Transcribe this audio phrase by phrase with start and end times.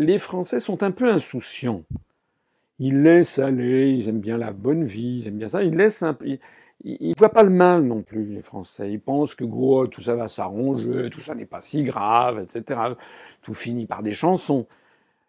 [0.00, 1.82] les Français sont un peu insouciants.
[2.78, 5.62] Ils laissent aller, ils aiment bien la bonne vie, ils aiment bien ça.
[5.62, 6.02] Ils laissent
[6.82, 8.90] ils voient pas le mal non plus, les Français.
[8.90, 12.80] Ils pensent que gros, tout ça va s'arranger, tout ça n'est pas si grave, etc.
[13.42, 14.66] Tout finit par des chansons.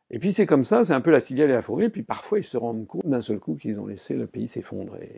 [0.10, 2.40] Et puis c'est comme ça, c'est un peu la cigale et la forêt, puis parfois
[2.40, 5.18] ils se rendent compte d'un seul coup qu'ils ont laissé le pays s'effondrer.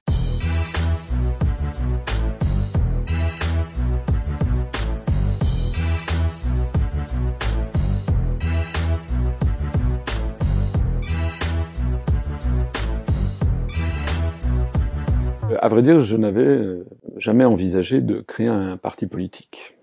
[15.63, 16.85] À vrai dire, je n'avais euh,
[17.15, 19.77] jamais envisagé de créer un parti politique.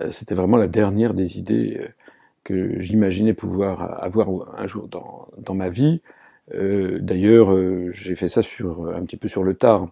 [0.00, 1.88] Euh, c'était vraiment la dernière des idées euh,
[2.44, 6.00] que j'imaginais pouvoir avoir un jour dans, ma vie.
[6.50, 7.54] D'ailleurs,
[7.92, 9.88] j'ai fait ça sur un petit peu sur le tard.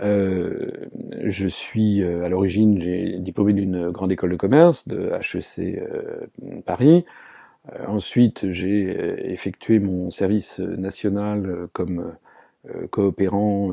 [0.00, 5.82] je suis à l'origine, j'ai diplômé d'une grande école de commerce de HEC
[6.64, 7.04] Paris.
[7.86, 12.14] ensuite, j'ai effectué mon service national comme
[12.90, 13.72] coopérant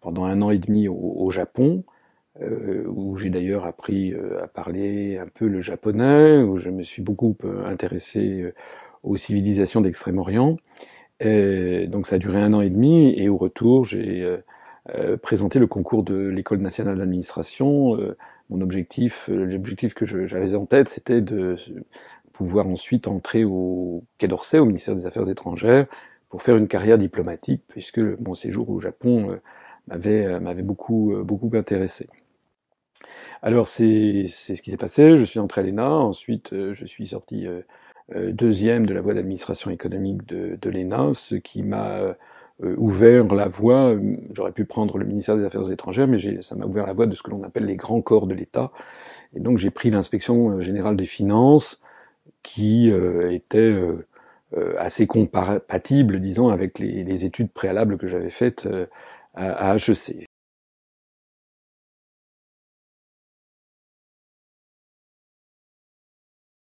[0.00, 1.84] pendant un an et demi au, Japon,
[2.40, 6.82] euh, où j'ai d'ailleurs appris euh, à parler un peu le japonais, où je me
[6.82, 8.52] suis beaucoup euh, intéressé
[9.02, 10.56] aux civilisations d'Extrême-Orient.
[11.20, 14.38] Donc ça a duré un an et demi, et au retour, j'ai
[15.22, 17.96] présenté le concours de l'École nationale d'administration.
[18.50, 21.56] mon objectif, l'objectif que j'avais en tête, c'était de
[22.32, 25.86] pouvoir ensuite entrer au Quai d'Orsay, au ministère des Affaires étrangères,
[26.28, 29.40] pour faire une carrière diplomatique, puisque mon séjour au Japon
[29.88, 32.06] m'avait euh, m'avait beaucoup euh, beaucoup intéressé.
[33.42, 35.16] Alors c'est c'est ce qui s'est passé.
[35.16, 37.46] Je suis entré à l'ENA, ensuite euh, je suis sorti
[38.10, 42.16] deuxième de la voie d'administration économique de, l'ENA, ce qui m'a
[42.62, 43.94] ouvert la voie.
[44.32, 47.14] J'aurais pu prendre le ministère des Affaires étrangères, mais ça m'a ouvert la voie de
[47.14, 48.72] ce que l'on appelle les grands corps de l'État.
[49.36, 51.82] Et donc j'ai pris l'inspection générale des finances,
[52.42, 52.90] qui
[53.30, 53.76] était
[54.78, 58.66] assez compatible, disons, avec les études préalables que j'avais faites
[59.38, 60.26] à, HEC.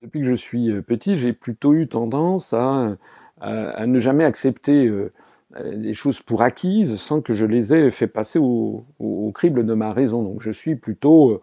[0.03, 2.97] Depuis que je suis euh, petit, j'ai plutôt eu tendance à,
[3.41, 5.13] à, ne jamais accepter euh,
[5.77, 8.85] des choses pour acquises sans que je les ai fait passer au,
[9.35, 10.23] crible de ma raison.
[10.23, 11.43] Donc je suis plutôt,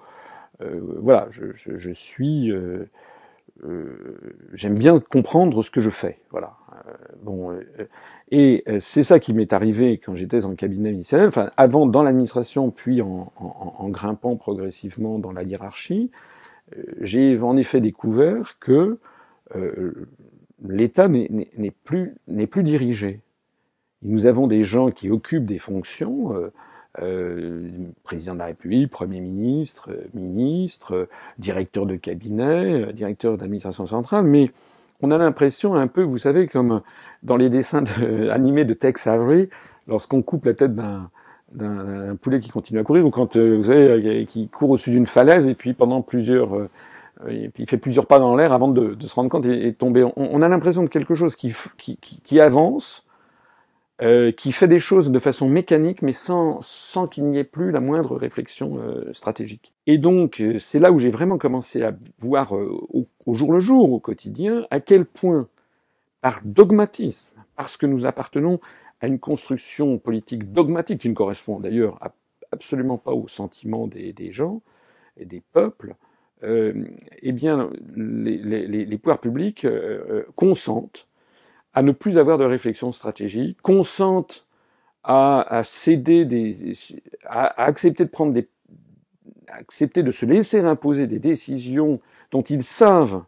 [0.62, 2.90] euh, voilà, je, suis, euh,
[4.54, 6.58] j'aime bien comprendre ce que je fais, voilà.
[7.22, 7.60] bon,
[8.32, 11.86] et euh, c'est ça qui m'est arrivé quand j'étais dans le cabinet ministériel, enfin avant
[11.86, 13.32] dans l'administration, puis en,
[13.90, 16.10] grimpant progressivement dans la hiérarchie,
[16.76, 18.98] euh, j'ai en effet découvert que
[19.56, 20.08] euh,
[20.64, 22.16] l'État n'est plus,
[22.50, 23.22] plus dirigé.
[24.02, 26.54] Nous avons des gens qui occupent des fonctions, euh,
[27.00, 27.70] euh,
[28.04, 31.08] président de la République, Premier ministre, ministre,
[31.38, 34.50] directeur de cabinet, directeur d'administration centrale, mais
[35.02, 36.82] on a l'impression un peu, vous savez, comme
[37.24, 37.84] dans les dessins
[38.32, 39.50] animés de Tex Avery,
[39.88, 41.10] lorsqu'on coupe la tête d'un
[41.54, 44.92] d'un poulet qui continue à courir, ou quand euh, vous savez, euh, qui court au-dessus
[44.92, 46.68] d'une falaise et puis pendant plusieurs, euh,
[47.30, 50.08] et puis il fait plusieurs pas dans l'air avant de, se rendre compte et, tomber.
[50.16, 53.06] On, a l'impression de quelque chose qui, qui, qui avance,
[54.04, 57.70] euh, qui fait des choses de façon mécanique, mais sans, sans qu'il n'y ait plus
[57.70, 59.76] la moindre réflexion euh, stratégique.
[59.86, 63.94] Et donc, euh, c'est là où j'ai vraiment commencé à voir au, jour le jour,
[63.94, 65.48] au quotidien, à quel point,
[66.22, 68.60] par dogmatisme, parce que nous appartenons
[69.02, 72.00] à une construction politique dogmatique qui ne correspond d'ailleurs
[72.52, 74.64] absolument pas aux sentiments des, gens
[75.16, 75.96] et des peuples,
[76.44, 79.68] eh bien, les pouvoirs publics
[80.36, 81.08] consentent
[81.74, 84.46] à ne plus avoir de réflexion stratégique, consentent
[85.04, 86.74] à, à céder des,
[87.26, 88.48] à, accepter de prendre des,
[89.48, 92.00] accepter de se laisser imposer des décisions
[92.32, 93.24] dont ils savent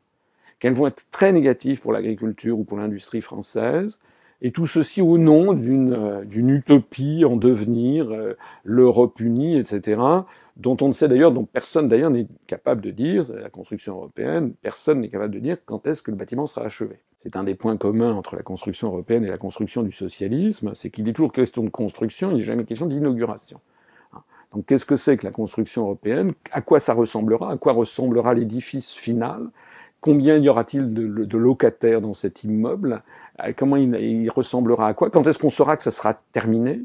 [0.60, 4.00] qu'elles vont être très négatives pour l'agriculture ou pour l'industrie française,
[4.42, 10.02] et tout ceci au nom d'une euh, d'une utopie en devenir, euh, l'Europe unie, etc.,
[10.58, 14.54] dont on ne sait d'ailleurs, dont personne d'ailleurs n'est capable de dire, la construction européenne,
[14.62, 17.00] personne n'est capable de dire quand est-ce que le bâtiment sera achevé.
[17.24, 20.90] C'est un des points communs entre la construction européenne et la construction du socialisme, c'est
[20.90, 23.62] qu'il est toujours question de construction, il n'est jamais question d'inauguration.
[24.52, 26.34] Donc qu'est-ce que c'est que la construction européenne?
[26.52, 27.54] À quoi ça ressemblera?
[27.54, 29.48] À quoi ressemblera l'édifice final?
[30.02, 33.02] Combien y aura-t-il de, locataires dans cet immeuble?
[33.56, 35.10] Comment il, ressemblera à quoi?
[35.10, 36.82] Quand est-ce qu'on saura que ça sera terminé?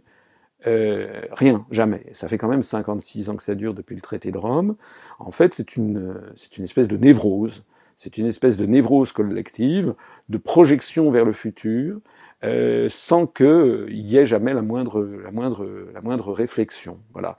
[0.69, 2.07] Euh, rien, jamais.
[2.13, 4.77] Ça fait quand même 56 ans que ça dure depuis le traité de Rome.
[5.19, 6.15] En fait, c'est une
[6.61, 7.65] espèce de névrose.
[7.99, 9.95] C'est une espèce de névrose collective,
[10.29, 11.99] de projection vers le futur,
[12.45, 17.01] euh, sans qu'il y ait jamais la moindre, la moindre, la moindre réflexion.
[17.13, 17.37] Voilà.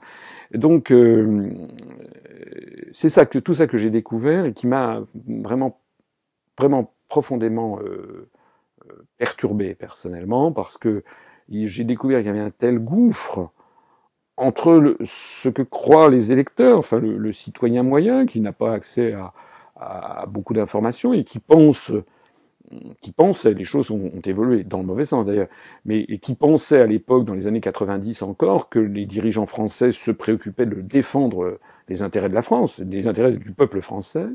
[0.52, 1.50] Donc, euh,
[2.92, 5.80] c'est ça que tout ça que j'ai découvert et qui m'a vraiment,
[6.58, 8.28] vraiment profondément euh,
[9.16, 11.02] perturbé personnellement parce que
[11.48, 13.50] j'ai découvert qu'il y avait un tel gouffre
[14.36, 19.32] entre ce que croient les électeurs, enfin le, citoyen moyen qui n'a pas accès à,
[20.28, 21.40] beaucoup d'informations et qui
[23.00, 25.48] qui pensait, les choses ont, évolué dans le mauvais sens d'ailleurs,
[25.84, 30.10] mais qui pensait à l'époque, dans les années 90 encore, que les dirigeants français se
[30.10, 34.26] préoccupaient de défendre les intérêts de la France, les intérêts du peuple français,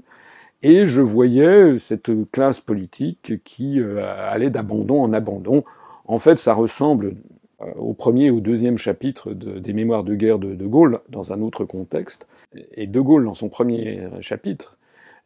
[0.64, 5.64] et je voyais cette classe politique qui euh, allait d'abandon en abandon.
[6.06, 7.16] En fait, ça ressemble
[7.62, 11.42] euh, au premier au deuxième chapitre des Mémoires de guerre de De Gaulle, dans un
[11.42, 12.28] autre contexte.
[12.74, 14.78] Et De Gaulle, dans son premier chapitre,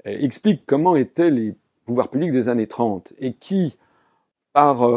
[0.06, 1.56] explique comment étaient les
[1.86, 3.78] pouvoirs publics des années 30 et qui,
[4.54, 4.88] par,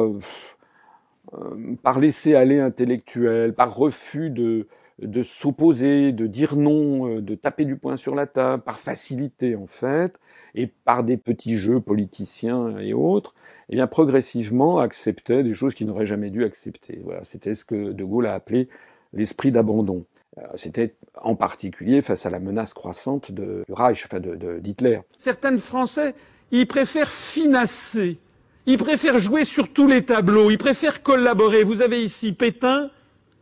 [1.83, 4.69] par laisser-aller intellectuel, par refus de,
[5.01, 9.67] de s'opposer, de dire non, de taper du poing sur la table, par facilité en
[9.67, 10.19] fait,
[10.55, 13.35] et par des petits jeux politiciens et autres,
[13.69, 17.01] eh bien progressivement acceptait des choses qu'il n'aurait jamais dû accepter.
[17.05, 18.69] Voilà, c'était ce que De Gaulle a appelé
[19.13, 20.05] l'esprit d'abandon.
[20.39, 25.01] Euh, c'était en particulier face à la menace croissante de Reich, enfin de d'Hitler.
[25.17, 26.15] Certains Français,
[26.51, 28.19] ils préfèrent finasser,
[28.65, 31.65] ils préfèrent jouer sur tous les tableaux, ils préfèrent collaborer.
[31.65, 32.91] Vous avez ici Pétain,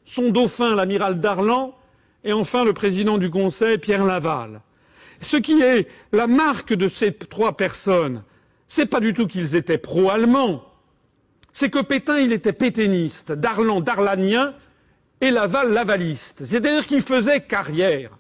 [0.04, 1.74] son dauphin, l'amiral Darlan,
[2.24, 4.60] et enfin le président du Conseil, Pierre Laval.
[5.20, 8.24] Ce qui est la marque de ces trois personnes,
[8.66, 10.64] c'est pas du tout qu'ils étaient pro-allemands.
[11.52, 14.54] C'est que Pétain, il était pétainiste, Darlan, darlanien,
[15.20, 16.44] et Laval, lavaliste.
[16.44, 18.18] C'est-à-dire qu'ils faisaient carrière.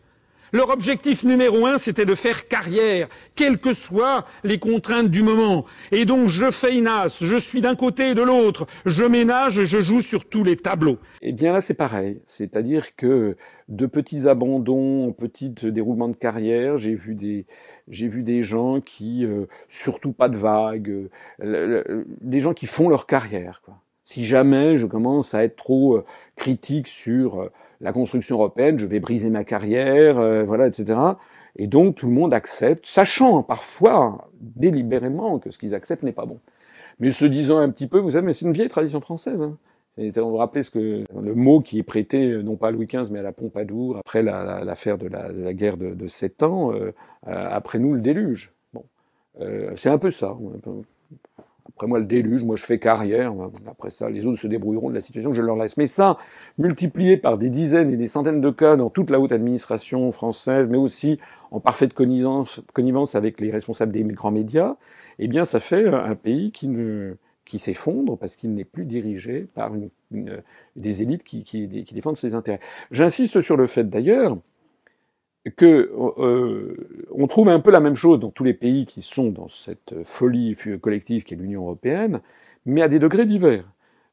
[0.52, 5.64] Leur objectif numéro un, c'était de faire carrière, quelles que soient les contraintes du moment.
[5.92, 9.80] Et donc, je fais inasse, je suis d'un côté et de l'autre, je ménage, je
[9.80, 10.98] joue sur tous les tableaux.
[11.22, 12.20] Eh bien là, c'est pareil.
[12.26, 13.36] C'est-à-dire que
[13.68, 17.46] de petits abandons, petits déroulements de carrière, j'ai vu des,
[17.86, 21.08] j'ai vu des gens qui, euh, surtout pas de vagues,
[21.44, 23.62] euh, des gens qui font leur carrière.
[23.64, 23.80] Quoi.
[24.10, 26.04] Si jamais je commence à être trop euh,
[26.34, 27.48] critique sur
[27.80, 30.98] la construction européenne, je vais briser ma carrière, euh, voilà, etc.
[31.54, 36.26] Et donc tout le monde accepte, sachant parfois délibérément que ce qu'ils acceptent n'est pas
[36.26, 36.40] bon.
[36.98, 39.40] Mais se disant un petit peu, vous savez, mais c'est une vieille tradition française.
[39.40, 39.56] Hein.
[39.96, 43.12] On vous rappeler ce que le mot qui est prêté non pas à Louis XV
[43.12, 46.92] mais à la Pompadour après l'affaire de, la, guerre de, de sept ans, euh,
[47.28, 48.52] euh, après nous le déluge.
[48.72, 48.84] Bon,
[49.40, 50.36] euh, c'est un peu ça.
[51.80, 53.32] Après moi, le déluge, moi je fais carrière.
[53.66, 55.78] Après ça, les autres se débrouilleront de la situation que je leur laisse.
[55.78, 56.18] Mais ça,
[56.58, 60.66] multiplié par des dizaines et des centaines de cas dans toute la haute administration française,
[60.68, 61.18] mais aussi
[61.50, 64.76] en parfaite connivence, connivence avec les responsables des grands médias,
[65.18, 66.68] eh bien, ça fait un pays qui
[67.46, 69.88] qui s'effondre parce qu'il n'est plus dirigé par une,
[70.76, 72.60] des élites qui, qui, qui défendent ses intérêts.
[72.90, 74.36] J'insiste sur le fait d'ailleurs
[75.56, 79.30] que euh, on trouve un peu la même chose dans tous les pays qui sont
[79.30, 82.20] dans cette folie collective qu'est l'Union européenne,
[82.66, 83.64] mais à des degrés divers.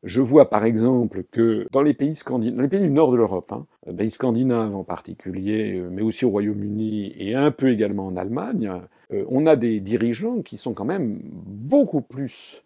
[0.04, 3.18] Je vois par exemple que dans les pays scandinaves, dans les pays du nord de
[3.18, 3.66] l'Europe, hein,
[3.98, 8.72] pays scandinaves en particulier, mais aussi au Royaume-Uni et un peu également en Allemagne,
[9.12, 12.64] euh, on a des dirigeants qui sont quand même beaucoup plus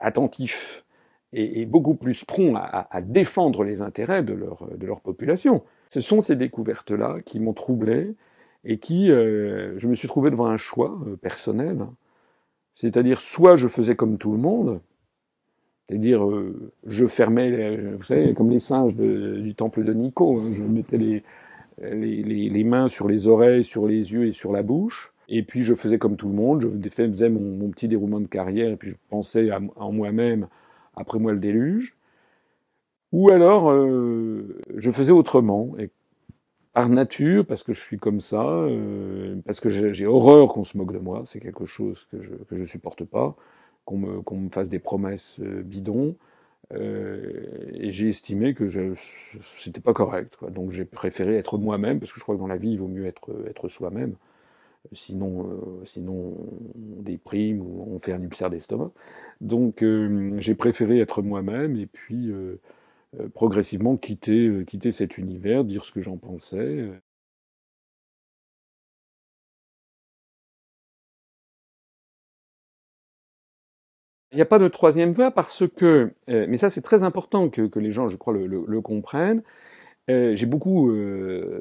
[0.00, 0.84] attentifs
[1.32, 5.62] et, beaucoup plus prompts à, défendre les intérêts de leur population.
[5.90, 8.14] Ce sont ces découvertes-là qui m'ont troublé
[8.64, 11.84] et qui, euh, je me suis trouvé devant un choix euh, personnel.
[12.76, 14.80] C'est-à-dire, soit je faisais comme tout le monde,
[15.88, 20.62] c'est-à-dire, euh, je fermais, vous savez, comme les singes du temple de Nico, hein, je
[20.62, 21.24] mettais les,
[21.82, 25.64] les, les, mains sur les oreilles, sur les yeux et sur la bouche, et puis
[25.64, 28.76] je faisais comme tout le monde, je faisais mon, mon petit déroulement de carrière, et
[28.76, 30.46] puis je pensais en moi-même,
[30.94, 31.96] après moi le déluge.
[33.12, 35.90] Ou alors, euh, je faisais autrement, et
[36.74, 40.78] par nature, parce que je suis comme ça, euh, parce que j'ai horreur qu'on se
[40.78, 43.36] moque de moi, c'est quelque chose que je que je supporte pas,
[43.86, 46.16] qu'on me me fasse des promesses euh, bidons,
[46.74, 48.68] et j'ai estimé que
[49.58, 50.50] c'était pas correct, quoi.
[50.50, 52.88] Donc j'ai préféré être moi-même, parce que je crois que dans la vie il vaut
[52.88, 54.14] mieux être être soi-même,
[54.92, 55.48] sinon
[55.84, 56.34] sinon
[56.98, 58.92] on déprime on fait un ulcère d'estomac.
[59.40, 59.84] Donc
[60.38, 62.60] j'ai préféré être moi-même et puis euh,
[63.34, 66.56] progressivement quitter, euh, quitter cet univers, dire ce que j'en pensais.
[66.58, 67.00] Euh.
[74.32, 77.68] Il n'y a pas de troisième voie parce que, mais ça c'est très important que,
[77.78, 79.42] les gens, je crois, le, comprennent.
[80.08, 80.88] J'ai beaucoup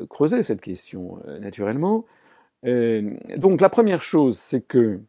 [0.10, 2.06] creusé cette question, naturellement.
[2.64, 5.00] donc la première chose, c'est que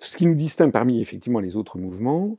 [0.00, 2.36] ce qui nous distingue parmi effectivement les autres mouvements,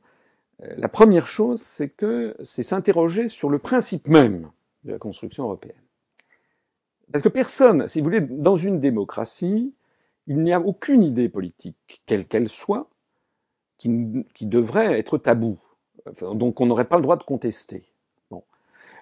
[0.76, 4.50] la première chose, c'est que c'est s'interroger sur le principe même
[4.84, 5.80] de la construction européenne.
[7.12, 9.74] Parce que personne, si vous voulez, dans une démocratie,
[10.26, 12.88] il n'y a aucune idée politique, quelle qu'elle soit,
[13.78, 13.88] qui,
[14.42, 15.58] devrait être tabou,
[16.20, 17.82] donc on n'aurait pas le droit de contester.
[18.30, 18.42] Bon.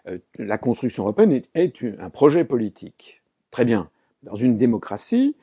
[0.06, 3.20] Euh, la construction européenne est, un projet politique.
[3.50, 3.90] Très bien.
[4.22, 5.34] Dans une démocratie,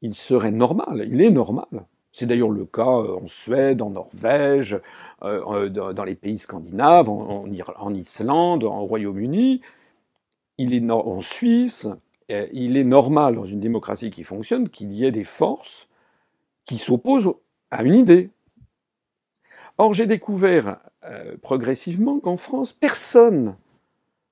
[0.00, 1.86] il serait normal, il est normal.
[2.12, 4.78] C'est d'ailleurs le cas en Suède, en Norvège, euh,
[5.20, 9.62] dans les pays scandinaves, en, Islande, en Royaume-Uni,
[10.90, 11.88] en Suisse,
[12.30, 15.88] euh, il est normal dans une démocratie qui fonctionne qu'il y ait des forces
[16.64, 17.32] qui s'opposent
[17.70, 18.30] à une idée.
[19.78, 23.56] Or, j'ai découvert euh, progressivement qu'en France, personne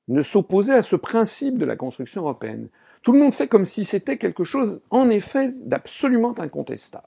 [0.09, 2.69] ne s'opposait à ce principe de la construction européenne.
[3.03, 7.07] Tout le monde fait comme si c'était quelque chose, en effet, d'absolument incontestable.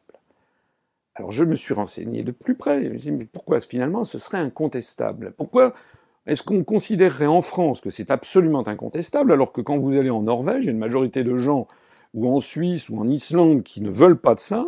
[1.19, 2.81] Alors je me suis renseigné de plus près.
[2.81, 5.33] Je me suis dit, mais pourquoi finalement ce serait incontestable?
[5.35, 5.73] Pourquoi
[6.25, 10.21] est-ce qu'on considérerait en France que c'est absolument incontestable alors que quand vous allez en
[10.21, 11.67] Norvège, il y a une majorité de gens,
[12.13, 14.65] ou en Suisse ou en Islande, qui ne veulent pas de ça,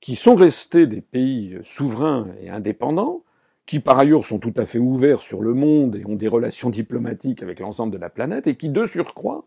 [0.00, 3.22] qui sont restés des pays souverains et indépendants,
[3.64, 6.70] qui par ailleurs sont tout à fait ouverts sur le monde et ont des relations
[6.80, 9.44] diplomatiques avec l'ensemble de la planète, et qui de surcroît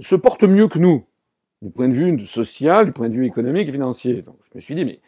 [0.00, 1.04] se portent mieux que nous,
[1.62, 4.22] du point de vue social, du point de vue économique et financier.
[4.22, 4.98] Donc je me suis dit, mais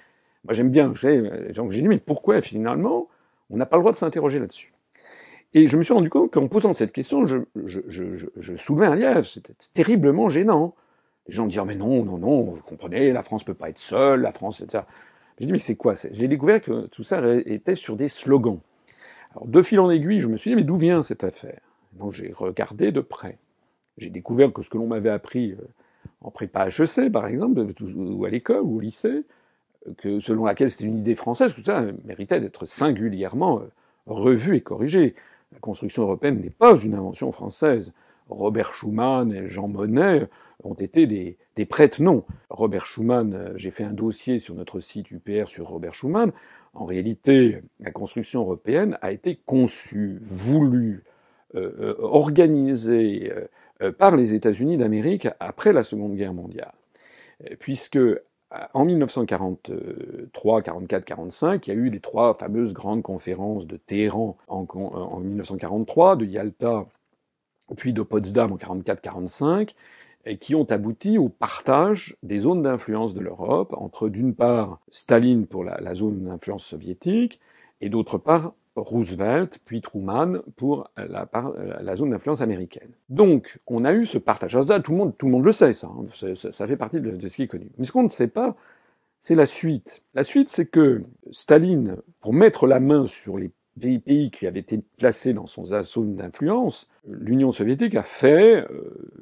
[0.45, 3.09] moi, j'aime bien, j'ai dit, mais pourquoi finalement
[3.51, 4.73] on n'a pas le droit de s'interroger là-dessus?
[5.55, 9.27] Et je me suis rendu compte qu'en posant cette question, je soulevais un lièvre.
[9.27, 10.75] C'était terriblement gênant.
[11.29, 14.23] Les gens disaient, mais non, non, non, vous comprenez, la France peut pas être seule,
[14.23, 14.85] la France, etc.
[15.39, 18.61] J'ai dit, mais c'est quoi J'ai découvert que tout ça était sur des slogans.
[19.33, 21.61] Alors, de fil en aiguille, je me suis dit, mais d'où vient cette affaire?
[21.93, 23.39] Donc, j'ai regardé de près.
[23.99, 25.65] J'ai découvert que ce que l'on m'avait appris euh,
[26.23, 29.25] en prépa HEC, par exemple, ou à l'école, ou au lycée,
[29.99, 33.71] que selon laquelle c'était une idée française, tout ça méritait d'être singulièrement euh,
[34.07, 35.15] revu et corrigé.
[35.53, 37.93] La construction européenne n'est pas une invention française.
[38.29, 40.29] Robert Schuman et Jean Monnet
[40.65, 42.25] ont été des, des prête-noms.
[42.51, 46.33] Robert Schuman, euh, j'ai fait un dossier sur notre site UPR sur Robert Schuman.
[46.75, 51.05] En réalité, la construction européenne a été conçue, voulue,
[51.55, 53.31] euh, euh organisée
[53.83, 56.73] euh, par les États-Unis d'Amérique après la Seconde Guerre mondiale.
[57.59, 57.99] Puisque
[58.75, 64.37] en 1943, 44, 45, il y a eu les trois fameuses grandes conférences de Téhéran
[64.49, 66.87] en, en 1943, de Yalta,
[67.77, 69.75] puis de Potsdam en 44-45,
[70.41, 75.65] qui ont abouti au partage des zones d'influence de l'Europe entre d'une part Staline pour
[75.65, 77.41] la zone d'influence soviétique
[77.81, 82.91] et d'autre part Roosevelt, puis Truman pour la, zone d'influence américaine.
[83.11, 84.59] Donc, on a eu ce partage.
[84.61, 85.89] Ça, tout le monde, tout le monde le sait, ça.
[85.89, 86.07] Hein.
[86.35, 87.71] Ça, fait partie de, ce qui est connu.
[87.77, 88.57] Mais ce qu'on ne sait pas,
[89.19, 90.03] c'est la suite.
[90.15, 93.51] La suite, c'est que Staline, pour mettre la main sur les
[93.99, 99.13] pays qui avaient été placés dans son zone d'influence, l'Union soviétique a fait euh,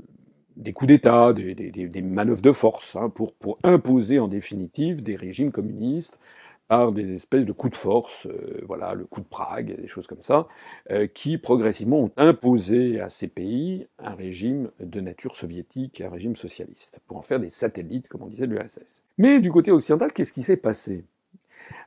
[0.57, 6.21] des coups d'État, des, manœuvres de force, hein, pour imposer en définitive des régimes communistes
[6.71, 10.07] par des espèces de coups de force, euh, voilà, le coup de Prague, des choses
[10.07, 10.47] comme ça,
[10.93, 16.37] euh, qui progressivement ont imposé à ces pays un régime de nature soviétique, un régime
[16.37, 19.03] socialiste, pour en faire des satellites, comme on disait, de l'URSS.
[19.19, 21.05] Mais du côté occidental, qu'est-ce qui s'est passé?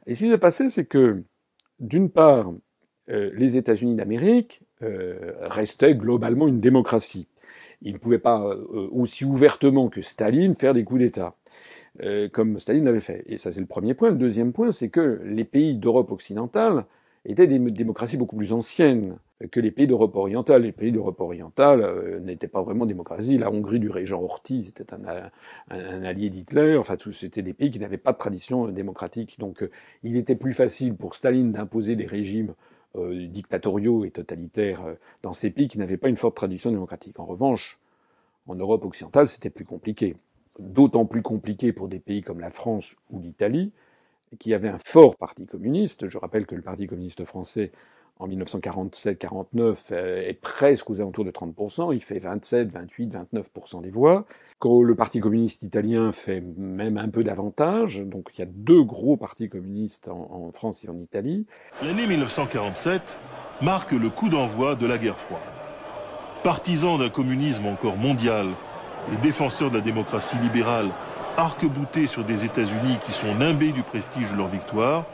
[0.06, 1.24] Et ce qui s'est passé, c'est que,
[1.80, 2.52] d'une part,
[3.08, 7.30] euh, les États-Unis d'Amérique restaient globalement une démocratie.
[7.82, 8.54] Ils ne pouvaient pas
[8.92, 11.38] aussi ouvertement que Staline faire des coups d'État.
[12.02, 13.24] Euh, comme Staline l'avait fait.
[13.28, 14.10] Et ça, c'est le premier point.
[14.10, 16.86] Le deuxième point, c'est que les pays d'Europe occidentale
[17.26, 19.18] étaient des démocraties beaucoup plus anciennes
[19.52, 20.64] que les pays d'Europe orientale.
[20.64, 23.38] Les pays d'Europe orientale euh, n'étaient pas vraiment démocraties.
[23.38, 26.78] La Hongrie du régent Ortiz était un, allié d'Hitler.
[26.78, 29.38] Enfin, c'était des pays qui n'avaient pas de tradition démocratique.
[29.40, 29.70] Donc, euh,
[30.02, 32.54] il était plus facile pour Staline d'imposer des régimes
[32.96, 34.84] dictatoriaux et totalitaires
[35.24, 37.20] dans ces pays qui n'avaient pas une forte tradition démocratique.
[37.20, 37.80] En revanche,
[38.46, 40.16] en Europe occidentale, c'était plus compliqué
[40.60, 43.72] d'autant plus compliqué pour des pays comme la France ou l'Italie,
[44.40, 46.08] qui avaient un fort parti communiste.
[46.08, 47.72] Je rappelle que le Parti communiste français,
[48.20, 53.90] en 1947-49, euh, est presque aux alentours de 30%, il fait 27, 28, 29% des
[53.90, 54.26] voix.
[54.60, 58.84] Quand le Parti communiste italien fait même un peu davantage, donc il y a deux
[58.84, 61.48] gros partis communistes en, en France et en Italie.
[61.82, 63.20] L'année 1947
[63.62, 65.42] marque le coup d'envoi de la guerre froide.
[66.44, 68.48] Partisans d'un communisme encore mondial,
[69.12, 70.92] les défenseurs de la démocratie libérale,
[71.38, 75.06] arc-boutés sur des États-Unis qui sont nimbés du prestige de leur victoire,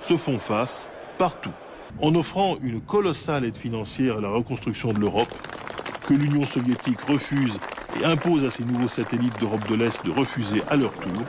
[0.00, 1.52] se font face partout,
[2.00, 5.28] en offrant une colossale aide financière à la reconstruction de l'Europe,
[6.04, 7.60] que l'Union soviétique refuse
[7.94, 11.26] et impose à ses nouveaux satellites d'Europe de l'Est de refuser à leur tour,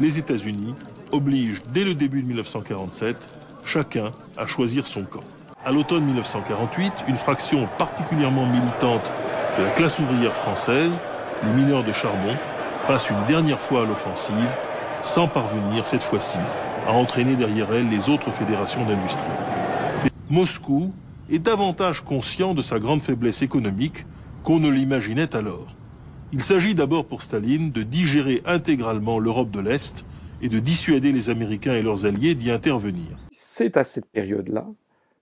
[0.00, 0.74] les États-Unis
[1.12, 3.30] obligent dès le début de 1947
[3.64, 5.24] chacun à choisir son camp.
[5.64, 9.12] À l'automne 1948, une fraction particulièrement militante
[9.56, 11.02] de la classe ouvrière française
[11.44, 12.34] les mineurs de charbon
[12.86, 14.50] passent une dernière fois à l'offensive,
[15.02, 16.38] sans parvenir cette fois-ci
[16.86, 19.26] à entraîner derrière elle les autres fédérations d'industrie.
[20.30, 20.92] Moscou
[21.30, 24.06] est davantage conscient de sa grande faiblesse économique
[24.42, 25.66] qu'on ne l'imaginait alors.
[26.32, 30.04] Il s'agit d'abord pour Staline de digérer intégralement l'Europe de l'Est
[30.40, 33.16] et de dissuader les Américains et leurs alliés d'y intervenir.
[33.30, 34.66] C'est à cette période-là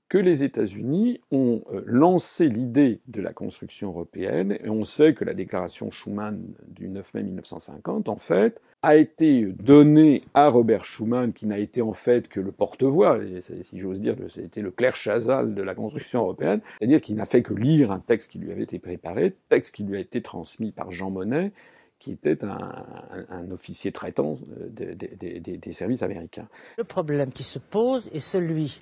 [0.09, 5.25] que les États-Unis ont euh, lancé l'idée de la construction européenne, et on sait que
[5.25, 11.33] la déclaration Schuman du 9 mai 1950, en fait, a été donnée à Robert Schuman,
[11.33, 15.55] qui n'a été en fait que le porte-voix, si j'ose dire, c'était le clerc Chazal
[15.55, 18.63] de la construction européenne, c'est-à-dire qu'il n'a fait que lire un texte qui lui avait
[18.63, 21.53] été préparé, texte qui lui a été transmis par Jean Monnet,
[21.99, 26.47] qui était un, officier traitant euh, des services américains.
[26.77, 28.81] Le problème qui se pose est celui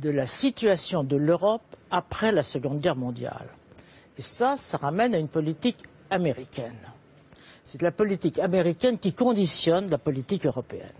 [0.00, 3.48] de la situation de l'Europe après la Seconde Guerre mondiale.
[4.18, 5.78] Et ça, ça ramène à une politique
[6.10, 6.74] américaine.
[7.62, 10.92] C'est la politique américaine qui conditionne la politique européenne.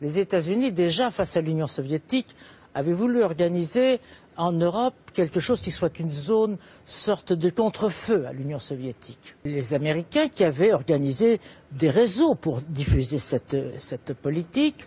[0.00, 2.34] Les États-Unis, déjà face à l'Union soviétique,
[2.74, 3.98] avaient voulu organiser
[4.36, 9.34] en Europe quelque chose qui soit une zone sorte de contre-feu à l'Union soviétique.
[9.44, 11.40] Les Américains qui avaient organisé
[11.72, 14.86] des réseaux pour diffuser cette, cette politique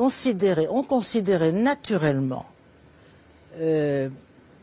[0.00, 2.46] ont considéré naturellement,
[3.58, 4.08] euh,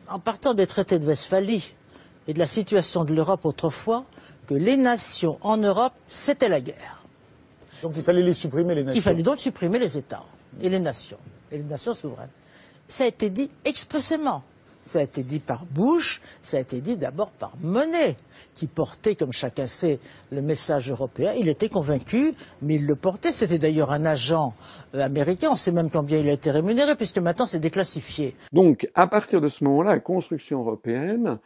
[0.09, 1.73] en partant des traités de Westphalie
[2.27, 4.05] et de la situation de l'Europe autrefois,
[4.47, 7.03] que les nations en Europe, c'était la guerre.
[7.83, 8.99] Donc il fallait les supprimer, les nations.
[8.99, 10.23] Il fallait donc supprimer les États
[10.61, 11.19] et les nations,
[11.51, 12.29] et les nations souveraines.
[12.87, 14.43] Ça a été dit expressément.
[14.87, 18.15] Ça a été dit par Bush, ça a été dit d'abord par Monet,
[18.53, 19.99] qui portait, comme chacun sait,
[20.31, 21.33] le message européen.
[21.37, 23.33] Il était convaincu, mais il le portait.
[23.33, 24.53] C'était d'ailleurs un agent
[24.95, 25.49] euh, américain.
[25.51, 28.33] On sait même combien il a été rémunéré, puisque maintenant c'est déclassifié.
[28.53, 31.37] Donc, à partir de ce moment-là, la construction européenne,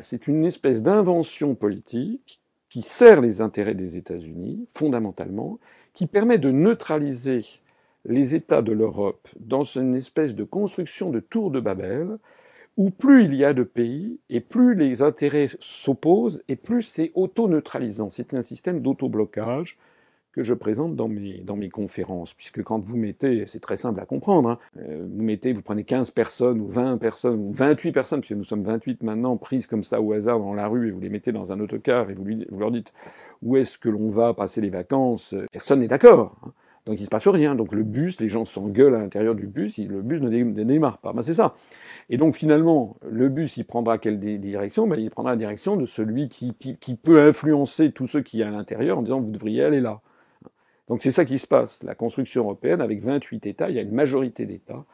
[0.00, 5.60] c'est une espèce d'invention politique qui sert les intérêts des États-Unis, fondamentalement,
[5.92, 7.44] qui permet de neutraliser
[8.04, 12.18] les États de l'Europe dans une espèce de construction de tour de Babel,
[12.76, 17.12] où plus il y a de pays, et plus les intérêts s'opposent, et plus c'est
[17.14, 18.10] auto-neutralisant.
[18.10, 19.78] C'est un système d'auto-blocage
[20.32, 24.00] que je présente dans mes, dans mes conférences, puisque quand vous mettez, c'est très simple
[24.00, 27.92] à comprendre, hein, euh, vous mettez, vous prenez 15 personnes, ou 20 personnes, ou 28
[27.92, 30.90] personnes, puisque nous sommes 28 maintenant, prises comme ça au hasard dans la rue, et
[30.90, 32.92] vous les mettez dans un autocar, et vous, vous leur dites
[33.42, 36.36] où est-ce que l'on va passer les vacances, personne n'est d'accord.
[36.44, 36.52] Hein.
[36.86, 37.54] Donc il se passe rien.
[37.54, 40.30] Donc le bus, les gens s'engueulent à l'intérieur du bus, le bus ne,
[40.64, 41.12] démarre pas.
[41.12, 41.54] Ben, c'est ça.
[42.08, 44.86] Et donc finalement, le bus, il prendra quelle direction?
[44.86, 48.46] Ben, Il prendra la direction de celui qui, qui, peut influencer tous ceux qui sont
[48.46, 50.00] à l'intérieur en disant vous devriez aller là.
[50.88, 51.82] Donc c'est ça qui se passe.
[51.82, 54.84] La construction européenne, avec 28 États, il y a une majorité d'États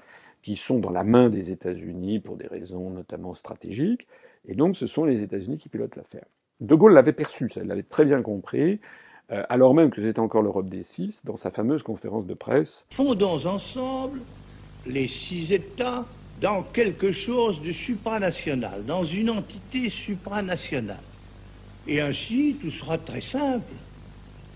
[0.40, 4.08] qui sont dans la main des États-Unis pour des raisons notamment stratégiques.
[4.46, 6.24] Et donc ce sont les États-Unis qui pilotent l'affaire.
[6.60, 8.80] De Gaulle l'avait perçu, ça, il l'avait très bien compris.
[9.32, 12.84] Euh, alors même que c'était encore l'Europe des six, dans sa fameuse conférence de presse.
[12.90, 14.20] Fondons ensemble
[14.86, 16.04] les six États
[16.40, 20.98] dans quelque chose de supranational, dans une entité supranationale.
[21.86, 23.72] Et ainsi, tout sera très simple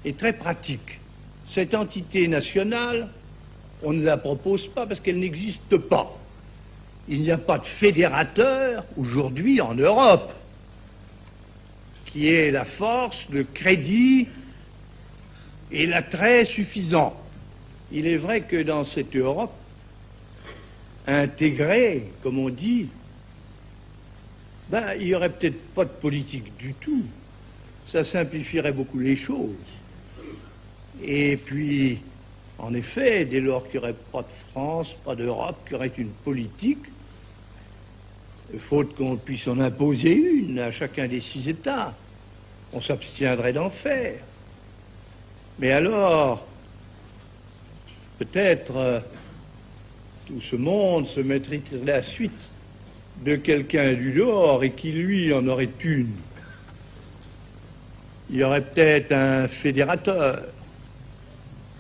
[0.05, 1.01] et très pratique.
[1.47, 3.09] Cette entité nationale,
[3.83, 6.13] on ne la propose pas parce qu'elle n'existe pas.
[7.09, 10.33] Il n'y a pas de fédérateur aujourd'hui en Europe
[12.07, 14.27] qui ait la force, le crédit
[15.71, 17.17] et l'attrait suffisant.
[17.93, 19.55] Il est vrai que dans cette Europe,
[21.07, 22.89] intégrée, comme on dit,
[24.69, 27.05] ben, il n'y aurait peut-être pas de politique du tout.
[27.87, 29.55] Ça simplifierait beaucoup les choses.
[31.03, 32.01] Et puis,
[32.59, 35.93] en effet, dès lors qu'il n'y aurait pas de France, pas d'Europe, qu'il y aurait
[35.97, 36.87] une politique,
[38.69, 41.95] faute qu'on puisse en imposer une à chacun des six États,
[42.73, 44.21] on s'abstiendrait d'en faire.
[45.59, 46.47] Mais alors,
[48.19, 49.01] peut-être euh,
[50.27, 52.51] tout ce monde se mettrait la suite
[53.25, 56.15] de quelqu'un du dehors et qui, lui, en aurait une.
[58.29, 60.43] Il y aurait peut-être un fédérateur,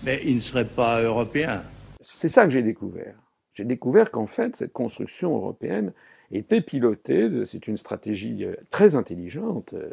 [0.05, 1.63] mais il ne serait pas européen.
[2.01, 3.15] C'est ça que j'ai découvert.
[3.53, 5.93] J'ai découvert qu'en fait, cette construction européenne
[6.31, 9.91] était pilotée, c'est une stratégie euh, très intelligente, euh,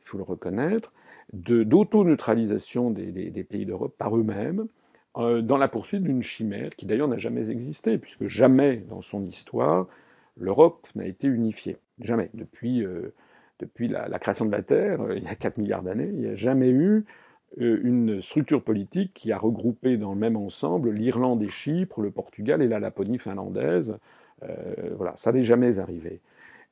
[0.00, 0.92] il faut le reconnaître,
[1.32, 4.66] d'auto-neutralisation des, pays d'Europe par eux-mêmes,
[5.18, 9.24] euh, dans la poursuite d'une chimère qui d'ailleurs n'a jamais existé, puisque jamais dans son
[9.26, 9.86] histoire
[10.38, 11.76] l'Europe n'a été unifiée.
[12.00, 12.30] Jamais.
[12.32, 13.12] Depuis, euh,
[13.58, 16.26] depuis la, création de la Terre, euh, il y a 4 milliards d'années, il n'y
[16.26, 17.04] a jamais eu
[17.58, 22.62] une structure politique qui a regroupé dans le même ensemble l'Irlande et Chypre, le Portugal
[22.62, 23.98] et la Laponie finlandaise.
[24.96, 26.22] voilà, ça n'est jamais arrivé.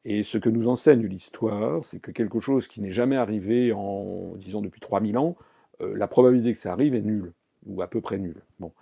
[0.05, 4.33] Et ce que nous enseigne l'histoire, c'est que quelque chose qui n'est jamais arrivé en,
[4.37, 5.37] disons, depuis 3000 ans,
[5.83, 7.33] euh, la probabilité que ça arrive est nulle,
[7.67, 8.43] ou à peu près nulle.
[8.59, 8.73] Bon.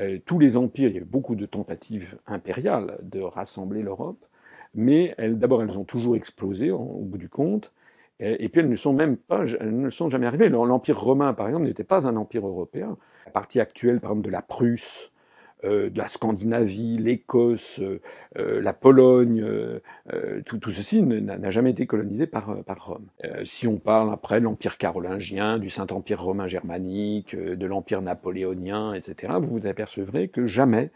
[0.00, 4.24] Euh, tous les empires, il y a eu beaucoup de tentatives impériales de rassembler l'Europe,
[4.74, 7.72] mais d'abord elles ont toujours explosé au bout du compte,
[8.18, 10.48] et, puis elles ne sont même pas, elles ne sont jamais arrivées.
[10.48, 12.96] L'empire romain, par exemple, n'était pas un empire européen.
[13.26, 15.12] La partie actuelle, par exemple, de la Prusse,
[15.64, 18.00] de la Scandinavie, l'Écosse, euh,
[18.38, 19.44] euh, la Pologne,
[20.44, 23.06] tout, tout, ceci n'a jamais été colonisé par, par Rome.
[23.44, 29.34] si on parle après de l'Empire carolingien, du Saint-Empire romain germanique, de l'Empire napoléonien, etc.,
[29.40, 30.90] vous vous apercevrez que jamais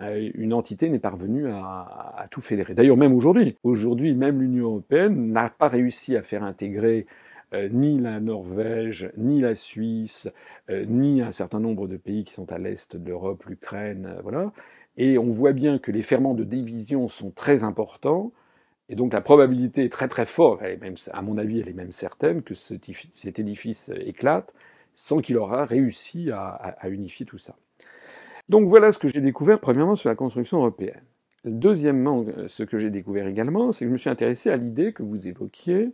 [0.00, 2.74] une entité n'est parvenue à, à, tout fédérer.
[2.74, 7.06] D'ailleurs, même aujourd'hui, aujourd'hui, même l'Union européenne n'a pas réussi à faire intégrer
[7.54, 10.28] euh, ni la Norvège, ni la Suisse,
[10.70, 14.20] euh, ni un certain nombre de pays qui sont à l'est de l'Europe, l'Ukraine, euh,
[14.22, 14.52] voilà.
[14.96, 18.32] Et on voit bien que les ferments de division sont très importants,
[18.88, 21.92] et donc la probabilité est très très forte, même, à mon avis, elle est même
[21.92, 24.54] certaine que cet édifice éclate
[24.92, 27.56] sans qu'il aura réussi à, unifier tout ça.
[28.48, 31.02] Donc voilà ce que j'ai découvert premièrement sur la construction européenne.
[31.44, 35.02] Deuxièmement, ce que j'ai découvert également, c'est que je me suis intéressé à l'idée que
[35.02, 35.92] vous évoquiez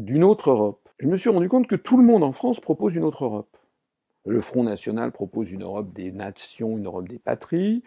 [0.00, 0.88] d'une autre Europe.
[0.98, 3.56] Je me suis rendu compte que tout le monde en France propose une autre Europe.
[4.26, 7.82] Le Front National propose une Europe des nations, une Europe des patries.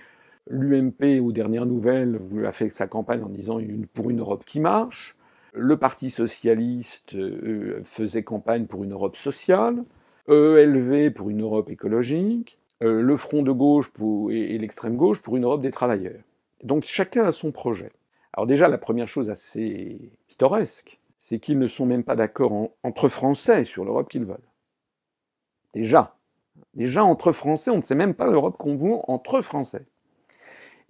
[0.47, 3.59] L'UMP, aux dernières nouvelles, a fait sa campagne en disant
[3.93, 5.15] pour une Europe qui marche.
[5.53, 9.83] Le Parti socialiste euh, faisait campagne pour une Europe sociale.
[10.27, 12.59] ELV pour une Europe écologique.
[12.83, 13.91] Euh, le Front de gauche
[14.29, 16.21] et l'extrême gauche pour une Europe des travailleurs.
[16.63, 17.91] Donc chacun a son projet.
[18.33, 22.51] Alors déjà, la première chose assez pittoresque, c'est qu'ils ne sont même pas d'accord
[22.83, 24.49] entre Français sur l'Europe qu'ils veulent.
[25.73, 26.17] Déjà.
[26.73, 29.85] Déjà, entre Français, on ne sait même pas l'Europe qu'on veut entre Français.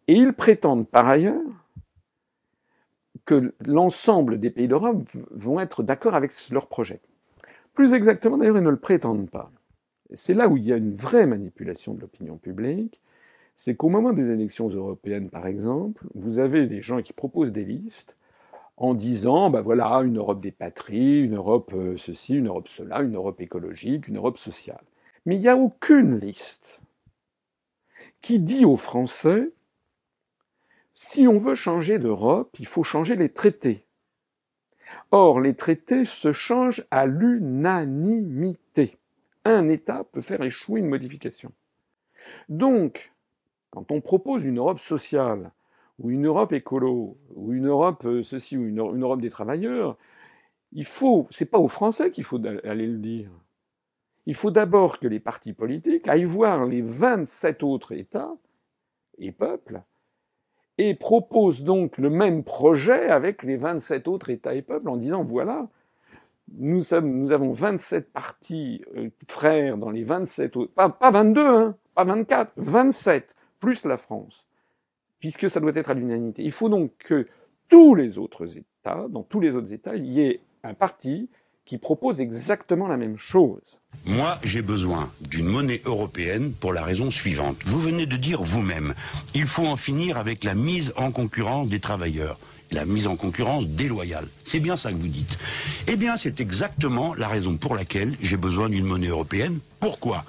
[0.08, 1.40] Et ils prétendent par ailleurs
[3.26, 7.00] que l'ensemble des pays d'Europe vont être d'accord avec leur projet.
[7.76, 9.52] Plus exactement, d'ailleurs, ils ne le prétendent pas.
[10.14, 13.00] C'est là où il y a une vraie manipulation de l'opinion publique,
[13.54, 17.66] c'est qu'au moment des élections européennes, par exemple, vous avez des gens qui proposent des
[17.66, 18.16] listes
[18.78, 23.02] en disant, ben voilà, une Europe des patries, une Europe euh, ceci, une Europe cela,
[23.02, 24.84] une Europe écologique, une Europe sociale.
[25.26, 26.82] Mais il n'y a aucune liste
[28.22, 29.52] qui dit aux Français,
[30.96, 33.86] si on veut changer d'Europe, il faut changer les traités.
[35.12, 38.98] Or, les traités se changent à l'unanimité.
[39.46, 41.52] Un État peut faire échouer une modification.
[42.50, 43.12] Donc,
[43.72, 45.52] quand on propose une Europe sociale,
[46.04, 49.98] ou une Europe écolo, ou une Europe euh, ceci, ou une, Europe des travailleurs,
[50.74, 53.32] il faut, c'est pas aux Français qu'il faut aller le dire.
[54.26, 58.36] Il faut d'abord que les partis politiques aillent voir les 27 autres États
[59.18, 59.82] et peuples
[60.78, 65.24] et proposent donc le même projet avec les 27 autres États et peuples en disant
[65.24, 65.70] voilà,
[66.58, 71.46] nous, sommes, nous avons 27 partis euh, frères dans les 27 autres, pas, pas 22,
[71.46, 74.46] hein, pas 24, 27, plus la France
[75.24, 76.44] puisque ça doit être à l'unanimité.
[76.44, 77.30] Il faut donc que
[77.70, 81.30] tous les autres États, dans tous les autres États, il y ait un parti
[81.64, 83.80] qui propose exactement la même chose.
[84.06, 87.56] Moi, j'ai besoin d'une monnaie européenne pour la raison suivante.
[87.66, 88.96] Vous venez de dire vous-même,
[89.34, 92.38] il faut en finir avec la mise en concurrence des travailleurs
[92.74, 94.28] la mise en concurrence déloyale.
[94.46, 95.38] C'est bien ça que vous dites.
[95.88, 99.60] Eh bien, c'est exactement la raison pour laquelle j'ai besoin d'une monnaie européenne.
[99.80, 100.26] Pourquoi?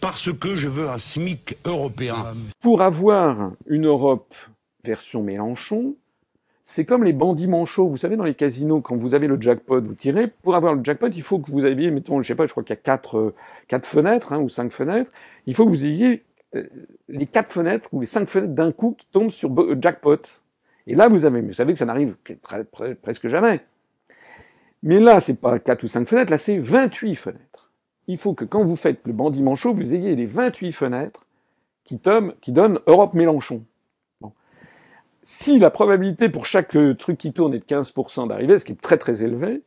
[0.00, 2.34] Parce que je veux un SMIC européen.
[2.60, 4.34] Pour avoir une Europe
[4.84, 5.96] version Mélenchon,
[6.62, 7.88] c'est comme les bandits manchots.
[7.88, 10.28] Vous savez, dans les casinos, quand vous avez le jackpot, vous tirez.
[10.28, 12.62] Pour avoir le jackpot, il faut que vous ayez, mettons, je sais pas, je crois
[12.62, 13.34] qu'il y a quatre, euh,
[13.68, 15.10] quatre fenêtres hein, ou cinq fenêtres.
[15.46, 16.64] Il faut que vous ayez euh,
[17.08, 20.20] les quatre fenêtres ou les cinq fenêtres d'un coup qui tombent sur euh, jackpot.
[20.88, 22.16] Et là, vous avez, vous savez que ça n'arrive
[23.02, 23.60] presque jamais.
[24.82, 27.70] Mais là, c'est pas 4 ou 5 fenêtres, là, c'est 28 fenêtres.
[28.06, 31.26] Il faut que quand vous faites le bandit manchot, vous ayez les 28 fenêtres
[31.84, 32.00] qui,
[32.40, 33.62] qui donnent Europe Mélenchon.
[35.22, 38.72] Si la probabilité pour chaque euh, truc qui tourne est de 15% d'arriver, ce qui
[38.72, 39.60] est très très élevé,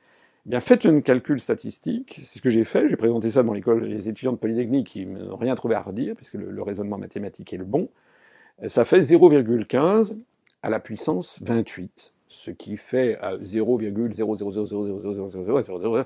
[0.48, 3.54] eh bien faites un calcul statistique, c'est ce que j'ai fait, j'ai présenté ça dans
[3.54, 6.98] l'école des étudiants de Polytechnique qui n'ont rien trouvé à redire, puisque le, le raisonnement
[6.98, 7.90] mathématique est le bon,
[8.68, 10.16] ça fait 0,15
[10.63, 16.06] à la puissance 28, ce qui fait à 0,000000000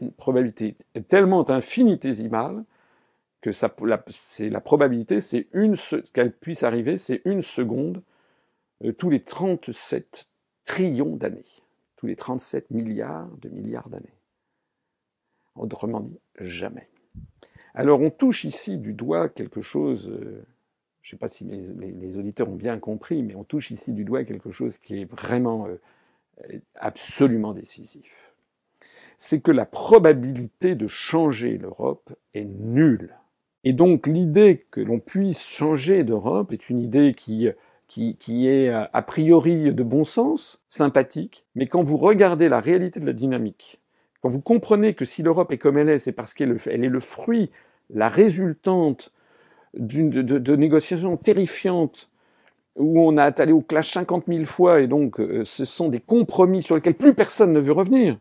[0.00, 0.76] une probabilité
[1.08, 2.64] tellement infinitésimale
[3.40, 5.76] que ça, la, c'est la probabilité, c'est une
[6.12, 8.02] qu'elle puisse arriver, c'est une seconde
[8.84, 10.28] euh, tous les 37
[10.64, 11.44] trillions d'années,
[11.96, 14.14] tous les 37 milliards de milliards d'années.
[15.54, 16.88] Autrement dit, jamais.
[17.74, 20.44] Alors on touche ici du doigt quelque chose euh,
[21.08, 24.04] je ne sais pas si les, auditeurs ont bien compris, mais on touche ici du
[24.04, 28.34] doigt quelque chose qui est vraiment euh, absolument décisif.
[29.16, 33.16] C'est que la probabilité de changer l'Europe est nulle.
[33.64, 37.48] Et donc l'idée que l'on puisse changer d'Europe est une idée qui,
[37.88, 43.06] qui, est a priori de bon sens, sympathique, mais quand vous regardez la réalité de
[43.06, 43.80] la dynamique,
[44.20, 47.00] quand vous comprenez que si l'Europe est comme elle est, c'est parce qu'elle est le
[47.00, 47.50] fruit,
[47.88, 49.10] la résultante
[49.78, 52.10] de, de, négociations terrifiantes
[52.76, 56.00] où on a allé au clash 50 000 fois et donc euh, ce sont des
[56.00, 58.18] compromis sur lesquels plus personne ne veut revenir.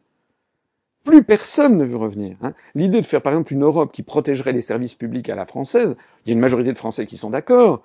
[1.04, 2.38] Plus personne ne veut revenir.
[2.42, 2.54] Hein.
[2.76, 5.96] L'idée de faire par exemple une Europe qui protégerait les services publics à la française,
[6.26, 7.84] il y a une majorité de Français qui sont d'accord,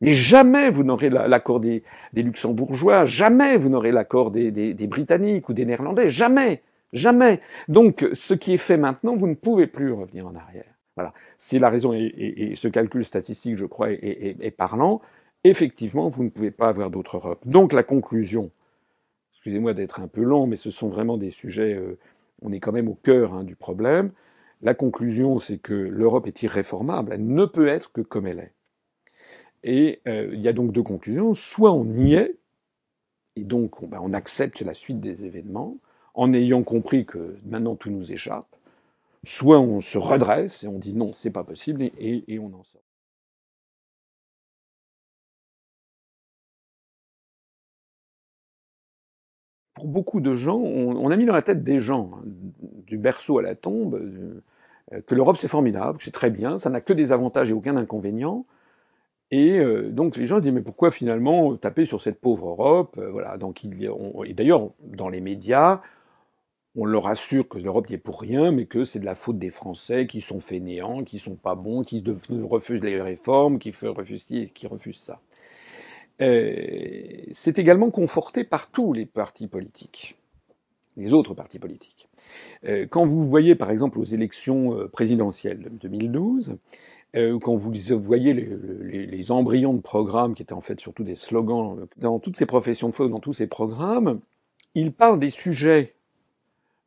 [0.00, 4.86] mais jamais vous n'aurez l'accord des, des, luxembourgeois, jamais vous n'aurez l'accord des, des, des,
[4.86, 7.40] britanniques ou des néerlandais, jamais, jamais.
[7.68, 10.77] Donc ce qui est fait maintenant, vous ne pouvez plus revenir en arrière.
[10.98, 11.14] Voilà.
[11.36, 15.00] C'est la raison, et, et, ce calcul statistique, je crois, est, est parlant
[15.44, 17.40] effectivement, vous ne pouvez pas avoir d'autre Europe.
[17.46, 18.50] Donc la conclusion,
[19.32, 21.98] excusez-moi d'être un peu long, mais ce sont vraiment des sujets, euh,
[22.42, 24.12] on est quand même au cœur hein, du problème.
[24.62, 28.52] La conclusion, c'est que l'Europe est irréformable, elle ne peut être que comme elle est.
[29.64, 31.34] Et euh, il y a donc deux conclusions.
[31.34, 32.36] Soit on y est,
[33.36, 35.78] et donc on, ben, on accepte la suite des événements,
[36.14, 38.48] en ayant compris que maintenant tout nous échappe,
[39.24, 42.82] soit on se redresse et on dit non, c'est pas possible, et, on en sort.
[49.74, 52.22] pour beaucoup de gens, on, a mis dans la tête des gens, hein,
[52.84, 56.68] du berceau à la tombe, euh, que l'Europe c'est formidable, que c'est très bien, ça
[56.68, 58.44] n'a que des avantages et aucun inconvénient.
[59.30, 63.10] Et euh, donc les gens disent mais pourquoi finalement taper sur cette pauvre Europe euh,
[63.10, 63.36] Voilà.
[63.36, 65.80] Donc et d'ailleurs dans les médias,
[66.78, 69.36] on leur assure que l'Europe n'y est pour rien, mais que c'est de la faute
[69.36, 72.04] des Français qui sont fainéants, qui sont pas bons, qui
[72.48, 75.20] refusent les réformes, qui refusent, ça.
[76.22, 80.16] Euh, c'est également conforté par tous les partis politiques,
[80.96, 82.08] les autres partis politiques.
[82.64, 86.56] Euh, quand vous voyez par exemple aux élections euh, présidentielles de 2012,
[87.40, 91.88] quand vous voyez les, les, embryons de programmes qui étaient en fait surtout des slogans
[91.96, 94.20] dans toutes ces professions de foi, dans tous ces programmes,
[94.74, 95.96] ils parlent des sujets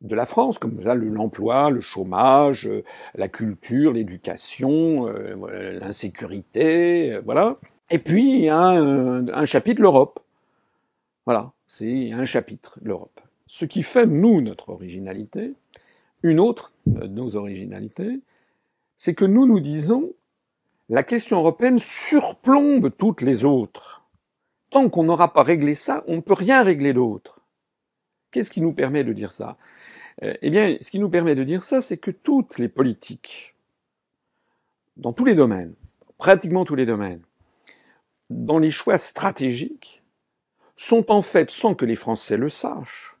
[0.02, 2.68] de la France, comme ça l'emploi, le chômage,
[3.14, 7.54] la culture, l'éducation, l'insécurité, voilà.
[7.90, 10.20] Et puis, a un, chapitre, l'Europe.
[11.24, 13.20] Voilà, c'est un chapitre, l'Europe.
[13.46, 15.54] Ce qui fait, nous, notre originalité,
[16.22, 18.20] une autre de nos originalités,
[18.96, 20.12] c'est que nous nous disons,
[20.88, 24.02] la question européenne surplombe toutes les autres.
[24.70, 27.40] Tant qu'on n'aura pas réglé ça, on ne peut rien régler d'autre.
[28.30, 29.58] Qu'est-ce qui nous permet de dire ça?
[29.58, 29.81] euh,
[30.22, 33.56] Eh bien, ce qui nous permet de dire ça, c'est que toutes les politiques,
[34.96, 35.74] dans tous les domaines,
[36.16, 37.22] pratiquement tous les domaines,
[38.30, 40.02] dans les choix stratégiques
[40.76, 43.16] sont en fait, sans que les Français le sachent,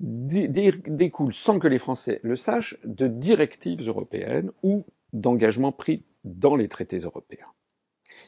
[0.00, 6.68] découlent sans que les Français le sachent de directives européennes ou d'engagements pris dans les
[6.68, 7.46] traités européens.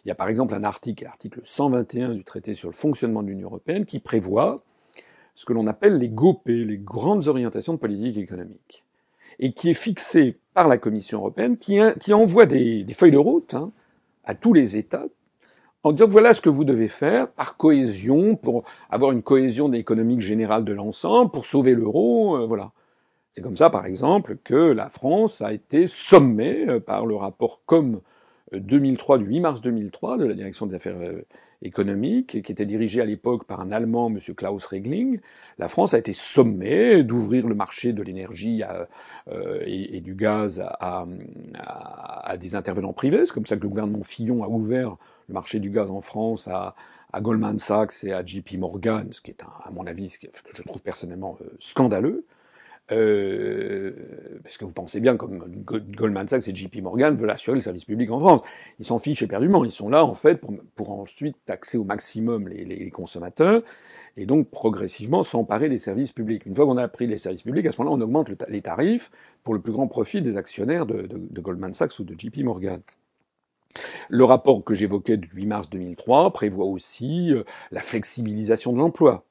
[0.04, 3.28] Il y a par exemple un article, l'article 121 du traité sur le fonctionnement de
[3.28, 4.62] l'Union européenne, qui prévoit
[5.38, 8.84] ce que l'on appelle les GOP, les grandes orientations de politique économique,
[9.38, 11.80] et qui est fixé par la Commission européenne, qui,
[12.12, 13.70] envoie des, des, feuilles de route hein,
[14.24, 15.06] à tous les États
[15.84, 20.22] en disant voilà ce que vous devez faire par cohésion, pour avoir une cohésion économique
[20.22, 22.72] générale de l'ensemble, pour sauver l'euro, euh, voilà.
[23.30, 27.62] C'est comme ça, par exemple, que la France a été sommée euh, par le rapport
[27.64, 28.00] COM
[28.52, 30.98] 2003 euh, du 8 mars 2003 de la Direction des affaires
[31.62, 34.18] économiques, qui était dirigée à l'époque par un Allemand, M.
[34.36, 35.20] Klaus Regling.
[35.58, 38.62] La France a été sommée d'ouvrir le marché de l'énergie
[39.64, 41.06] et, et, du gaz à,
[41.54, 43.26] à, à des intervenants privés.
[43.26, 44.96] C'est comme ça que le gouvernement Fillon a ouvert
[45.28, 46.74] le marché du gaz en France à,
[47.12, 50.28] à Goldman Sachs et à JP Morgan, ce qui est, à mon avis, ce que
[50.54, 52.24] je trouve personnellement euh, scandaleux.
[52.90, 53.92] Euh,
[54.42, 57.84] parce que vous pensez bien, comme Goldman Sachs et JP Morgan veulent assurer le service
[57.84, 58.40] public en France.
[58.78, 59.64] Ils s'en fichent éperdument.
[59.64, 60.40] Ils sont là, en fait,
[60.74, 63.62] pour, ensuite taxer au maximum les, consommateurs
[64.16, 66.46] et donc progressivement s'emparer des services publics.
[66.46, 69.10] Une fois qu'on a pris les services publics, à ce moment-là, on augmente les tarifs
[69.44, 72.80] pour le plus grand profit des actionnaires de, de, Goldman Sachs ou de JP Morgan.
[74.08, 79.24] Le rapport que j'évoquais du 8 mars 2003 prévoit aussi euh, la flexibilisation de l'emploi,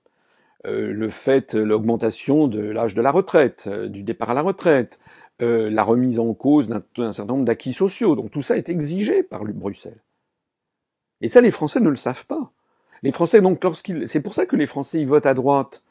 [0.64, 5.00] le fait, l'augmentation de l'âge de la retraite, euh, du départ à la retraite,
[5.40, 8.16] la remise en cause d'un certain nombre d'acquis sociaux.
[8.16, 10.02] Donc tout ça est exigé par Bruxelles.
[11.22, 12.52] Et ça, les Français ne le savent pas.
[13.04, 15.84] Les Français, donc, lorsqu'ils, c'est pour ça que les Français, ils votent à droite,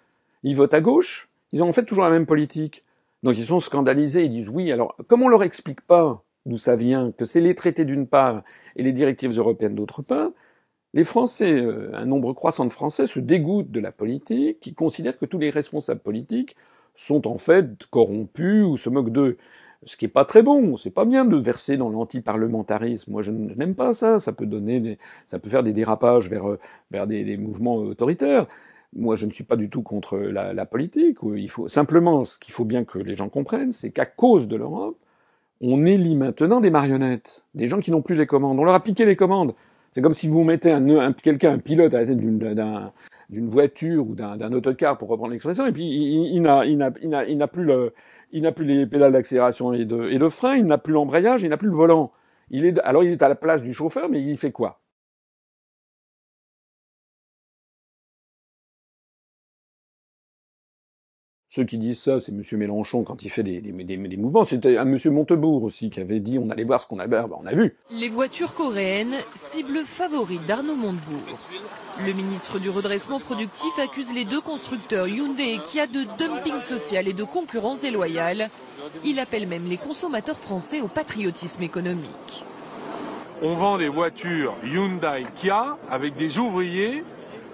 [0.42, 2.84] ils votent à gauche, ils ont en fait toujours la même politique.
[3.22, 6.76] Donc ils sont scandalisés, ils disent oui, alors, comment on leur explique pas d'où ça
[6.76, 8.42] vient, que c'est les traités d'une part
[8.76, 10.30] et les directives européennes d'autre part,
[10.94, 15.18] les Français, euh, un nombre croissant de Français se dégoûtent de la politique, qui considèrent
[15.18, 16.56] que tous les responsables politiques
[16.94, 19.36] sont en fait corrompus ou se moquent d'eux.
[19.84, 20.76] ce qui est pas très bon.
[20.76, 23.12] C'est pas bien de verser dans l'antiparlementarisme.
[23.12, 24.18] Moi, je n'aime pas ça.
[24.20, 26.56] Ça peut donner, ça peut faire des dérapages vers
[26.90, 28.46] vers des, des, mouvements autoritaires.
[28.94, 31.18] Moi, je ne suis pas du tout contre la, la politique.
[31.36, 34.56] Il faut simplement, ce qu'il faut bien que les gens comprennent, c'est qu'à cause de
[34.56, 34.96] l'Europe,
[35.60, 38.58] on élit maintenant des marionnettes, des gens qui n'ont plus les commandes.
[38.58, 39.54] On leur a piqué les commandes.
[39.96, 44.06] C'est comme si vous mettez un, un quelqu'un, un pilote à la tête d'une voiture
[44.06, 47.64] ou d'un autocar, pour reprendre l'expression, et puis il, n'a plus
[48.66, 51.68] les pédales d'accélération et de, et de frein, il n'a plus l'embrayage, il n'a plus
[51.68, 52.12] le volant.
[52.50, 54.82] Il est, alors il est à la place du chauffeur, mais il fait quoi?
[61.56, 62.42] Ceux qui disent ça, c'est M.
[62.58, 64.44] Mélenchon quand il fait des, des, des, des mouvements.
[64.44, 64.98] C'était un M.
[65.10, 67.16] Montebourg aussi qui avait dit on allait voir ce qu'on avait.
[67.16, 67.74] Ben, on a vu.
[67.90, 71.38] Les voitures coréennes, cible favorite d'Arnaud Montebourg.
[72.06, 77.08] Le ministre du redressement productif accuse les deux constructeurs Hyundai et Kia de dumping social
[77.08, 78.50] et de concurrence déloyale.
[79.02, 82.44] Il appelle même les consommateurs français au patriotisme économique.
[83.40, 87.02] On vend des voitures Hyundai Kia avec des ouvriers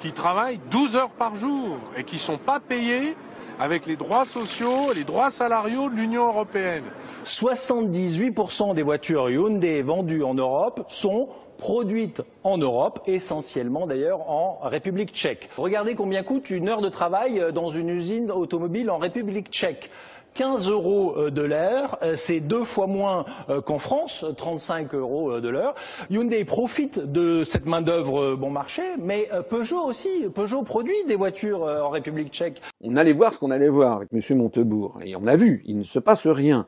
[0.00, 3.14] qui travaillent 12 heures par jour et qui ne sont pas payés
[3.58, 6.84] avec les droits sociaux, les droits salariaux de l'Union européenne.
[7.24, 15.12] 78% des voitures Hyundai vendues en Europe sont produites en Europe, essentiellement d'ailleurs en République
[15.12, 15.48] tchèque.
[15.56, 19.90] Regardez combien coûte une heure de travail dans une usine automobile en République tchèque.
[20.34, 25.40] 15 euros euh, de l'heure, euh, c'est deux fois moins euh, qu'en France, 35 euros
[25.40, 25.74] de l'heure.
[26.10, 30.08] Hyundai profite de cette main-d'œuvre bon marché, mais Peugeot aussi.
[30.34, 32.60] Peugeot produit des voitures en République tchèque.
[32.80, 34.38] On allait voir ce qu'on allait voir avec M.
[34.38, 36.66] Montebourg, et on a vu, il ne se passe rien.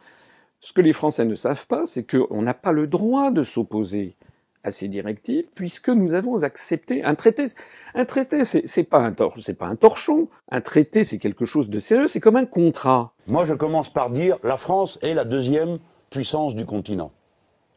[0.61, 4.17] Ce que les Français ne savent pas, c'est qu'on n'a pas le droit de s'opposer
[4.65, 7.47] à ces directives, puisque nous avons accepté un traité.
[7.95, 10.29] Un traité, c'est c'est pas un torchon.
[10.51, 12.09] Un traité, c'est quelque chose de sérieux.
[12.09, 13.13] C'est comme un contrat.
[13.27, 15.79] Moi, je commence par dire la France est la deuxième
[16.11, 17.13] puissance du continent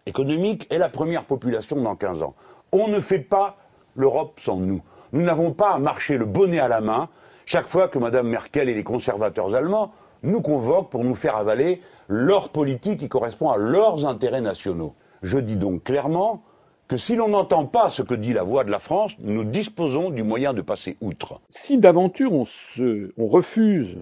[0.06, 2.36] économique et la première population dans 15 ans.
[2.72, 3.58] On ne fait pas
[3.96, 4.82] l'Europe sans nous.
[5.12, 7.10] Nous n'avons pas à marcher le bonnet à la main
[7.46, 9.92] chaque fois que Mme Merkel et les conservateurs allemands
[10.24, 14.96] nous convoquent pour nous faire avaler leur politique qui correspond à leurs intérêts nationaux.
[15.24, 16.44] Je dis donc clairement
[16.88, 20.10] que si l'on n'entend pas ce que dit la voix de la France, nous disposons
[20.10, 21.42] du moyen de passer outre.
[21.50, 24.00] Si d'aventure on, se, on refuse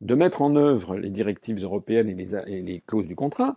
[0.00, 3.56] de mettre en œuvre les directives européennes et les, et les clauses du contrat,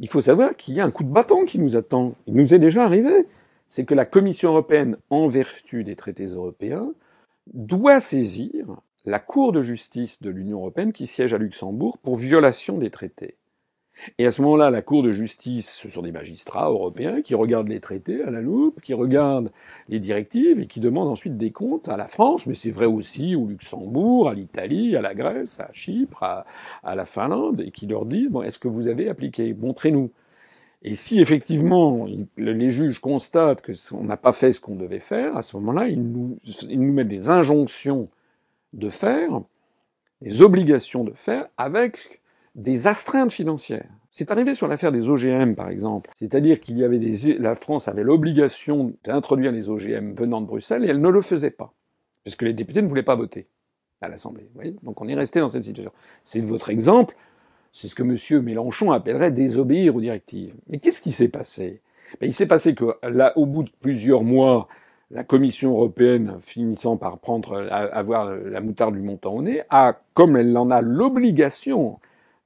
[0.00, 2.14] il faut savoir qu'il y a un coup de bâton qui nous attend.
[2.26, 3.26] Il nous est déjà arrivé.
[3.68, 6.92] C'est que la Commission européenne, en vertu des traités européens,
[7.52, 8.66] doit saisir
[9.04, 13.36] la Cour de justice de l'Union européenne qui siège à Luxembourg pour violation des traités.
[14.18, 17.68] Et à ce moment-là, la Cour de justice, ce sont des magistrats européens qui regardent
[17.68, 19.50] les traités à la loupe, qui regardent
[19.88, 23.34] les directives et qui demandent ensuite des comptes à la France, mais c'est vrai aussi
[23.34, 28.06] au Luxembourg, à l'Italie, à la Grèce, à Chypre, à, la Finlande, et qui leur
[28.06, 29.54] disent, bon, est-ce que vous avez appliqué?
[29.54, 30.10] Montrez-nous.
[30.82, 32.06] Et si effectivement
[32.36, 36.02] les juges constatent qu'on n'a pas fait ce qu'on devait faire, à ce moment-là, ils
[36.02, 38.08] nous, ils nous mettent des injonctions
[38.72, 39.40] de faire,
[40.20, 42.20] des obligations de faire, avec
[42.56, 43.86] des astreintes financières.
[44.10, 46.10] C'est arrivé sur l'affaire des OGM, par exemple.
[46.14, 50.84] C'est-à-dire qu'il y avait des, la France avait l'obligation d'introduire les OGM venant de Bruxelles
[50.84, 51.74] et elle ne le faisait pas.
[52.24, 53.46] Parce que les députés ne voulaient pas voter
[54.00, 54.48] à l'Assemblée.
[54.82, 55.92] Donc on est resté dans cette situation.
[56.24, 57.14] C'est votre exemple.
[57.72, 58.42] C'est ce que M.
[58.42, 60.54] Mélenchon appellerait désobéir aux directives.
[60.68, 61.82] Mais qu'est-ce qui s'est passé?
[62.20, 64.66] Ben, Il s'est passé que là, au bout de plusieurs mois,
[65.10, 70.38] la Commission européenne, finissant par prendre, avoir la moutarde du montant au nez, a, comme
[70.38, 72.00] elle en a l'obligation,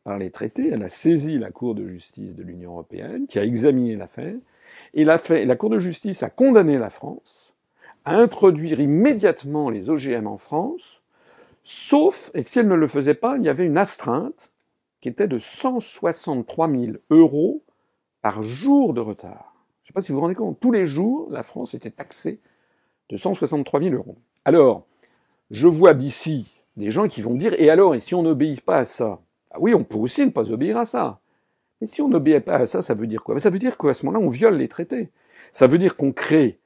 [0.04, 3.44] par les traités, elle a saisi la Cour de justice de l'Union européenne, qui a
[3.44, 4.36] examiné l'affaire,
[4.94, 7.54] et la, la Cour de justice a condamné la France
[8.04, 11.02] à introduire immédiatement les OGM en France,
[11.64, 14.50] sauf, et si elle ne le faisait pas, il y avait une astreinte
[15.00, 17.62] qui était de 163 000 euros
[18.22, 19.54] par jour de retard.
[19.82, 21.90] Je ne sais pas si vous vous rendez compte, tous les jours, la France était
[21.90, 22.40] taxée
[23.08, 24.16] de 163 000 euros.
[24.44, 24.86] Alors,
[25.50, 28.78] je vois d'ici des gens qui vont dire, et alors, et si on n'obéit pas
[28.78, 31.20] à ça ah oui, on peut aussi ne pas obéir à ça.
[31.80, 33.38] Mais si on n'obéit pas à ça, ça veut dire quoi?
[33.40, 35.10] Ça veut dire qu'à ce moment-là, on viole les traités.
[35.52, 36.60] Ça veut dire qu'on crée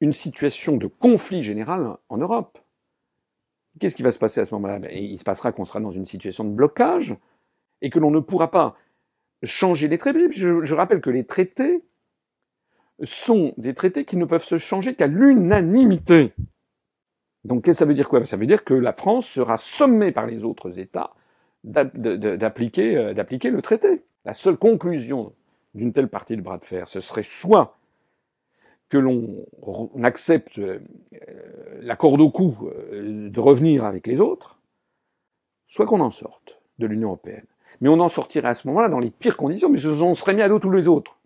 [0.00, 2.58] une situation de conflit général en Europe.
[3.78, 4.78] Qu'est-ce qui va se passer à ce moment-là?
[4.78, 7.16] Ben, Il se passera qu'on sera dans une situation de blocage
[7.80, 8.76] et que l'on ne pourra pas
[9.42, 10.30] changer les traités.
[10.30, 11.82] Je, je rappelle que les traités
[13.02, 16.32] sont des traités qui ne peuvent se changer qu'à l'unanimité.
[17.44, 18.20] Donc ça veut dire quoi?
[18.20, 21.12] Ben, Ça veut dire que la France sera sommée par les autres États
[21.64, 24.02] d'appliquer euh, d'appliquer le traité.
[24.24, 25.32] La seule conclusion
[25.74, 27.76] d'une telle partie de bras de fer, ce serait soit
[28.88, 29.46] que l'on
[30.02, 30.80] accepte euh,
[31.80, 32.56] la corde au cou
[32.92, 34.58] euh, de revenir avec les autres,
[35.66, 37.46] soit qu'on en sorte de l'Union européenne.
[37.80, 40.42] Mais on en sortirait à ce moment-là dans les pires conditions, mais on serait mis
[40.42, 41.18] à dos tous les autres.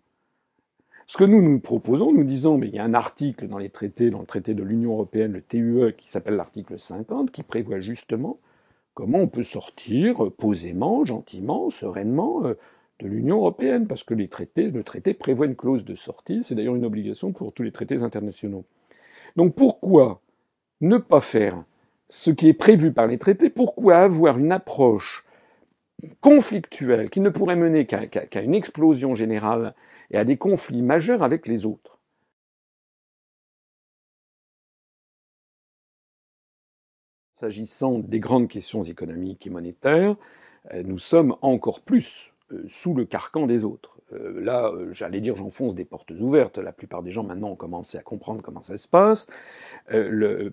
[1.07, 3.69] Ce que nous nous proposons, nous disons, mais il y a un article dans les
[3.69, 7.79] traités, dans le traité de l'Union européenne, le TUE, qui s'appelle l'article 50, qui prévoit
[7.79, 8.39] justement
[8.97, 12.55] comment on peut sortir posément, gentiment, sereinement euh,
[12.99, 16.55] de l'Union européenne, parce que les traités, le traité prévoit une clause de sortie, c'est
[16.55, 18.65] d'ailleurs une obligation pour tous les traités internationaux.
[19.35, 20.23] Donc pourquoi
[20.81, 21.63] ne pas faire
[22.09, 23.51] ce qui est prévu par les traités?
[23.51, 25.27] Pourquoi avoir une approche
[26.19, 29.75] conflictuelle qui ne pourrait mener qu'à une explosion générale
[30.09, 31.96] et à des conflits majeurs avec les autres?
[37.39, 40.15] S'agissant des grandes questions économiques et monétaires,
[40.73, 43.99] euh, nous sommes encore plus euh, sous le carcan des autres.
[44.11, 46.57] Euh, là, j'allais dire, j'enfonce des portes ouvertes.
[46.57, 49.27] La plupart des gens maintenant ont commencé à comprendre comment ça se passe.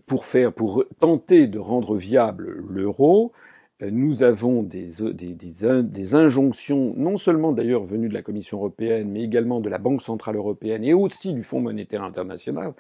[0.04, 3.32] pour faire, pour tenter de rendre viable l'euro,
[3.80, 9.22] nous avons des, des, des, injonctions, non seulement d'ailleurs venues de la Commission européenne, mais
[9.22, 12.74] également de la Banque centrale européenne et aussi du Fonds monétaire international,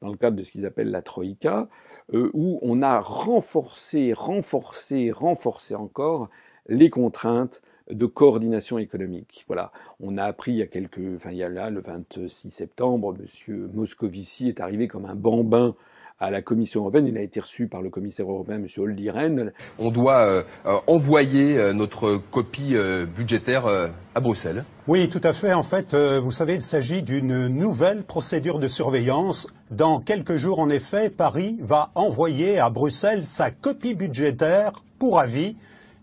[0.00, 1.68] dans le cadre de ce qu'ils appellent la Troïka,
[2.14, 6.28] euh, où on a renforcé, renforcé, renforcé encore
[6.68, 9.44] les contraintes de coordination économique.
[9.48, 12.50] Voilà, on a appris il y a quelques, enfin il y a là le 26
[12.50, 15.74] septembre, Monsieur Moscovici est arrivé comme un bambin
[16.20, 17.06] à la Commission européenne.
[17.06, 18.66] Il a été reçu par le commissaire européen, M.
[18.78, 19.52] Olli Rehn.
[19.78, 22.74] On doit euh, euh, envoyer euh, notre copie
[23.16, 23.66] budgétaire
[24.14, 24.64] à Bruxelles.
[24.86, 25.54] Oui, tout à fait.
[25.54, 29.46] En fait, vous savez, il s'agit d'une nouvelle procédure de surveillance.
[29.70, 35.56] Dans quelques jours, en effet, Paris va envoyer à Bruxelles sa copie budgétaire pour avis.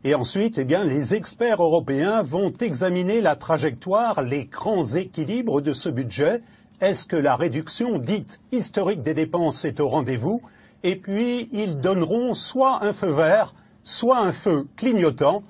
[0.03, 5.73] Et ensuite, eh bien, les experts européens vont examiner la trajectoire, les grands équilibres de
[5.73, 6.41] ce budget
[6.79, 10.43] est-ce que la réduction dite historique des dépenses est au rendez-vous?
[10.83, 15.41] Et puis, ils donneront soit un feu vert, soit un feu clignotant.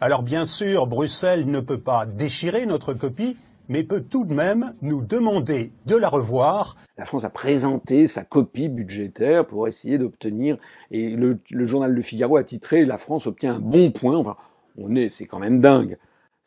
[0.00, 3.36] Alors bien sûr, Bruxelles ne peut pas déchirer notre copie,
[3.68, 6.76] mais peut tout de même nous demander de la revoir.
[6.96, 10.56] La France a présenté sa copie budgétaire pour essayer d'obtenir,
[10.92, 14.16] et le, journal Le Figaro a titré La France obtient un bon point.
[14.16, 14.36] Enfin,
[14.78, 15.98] on est, c'est quand même dingue.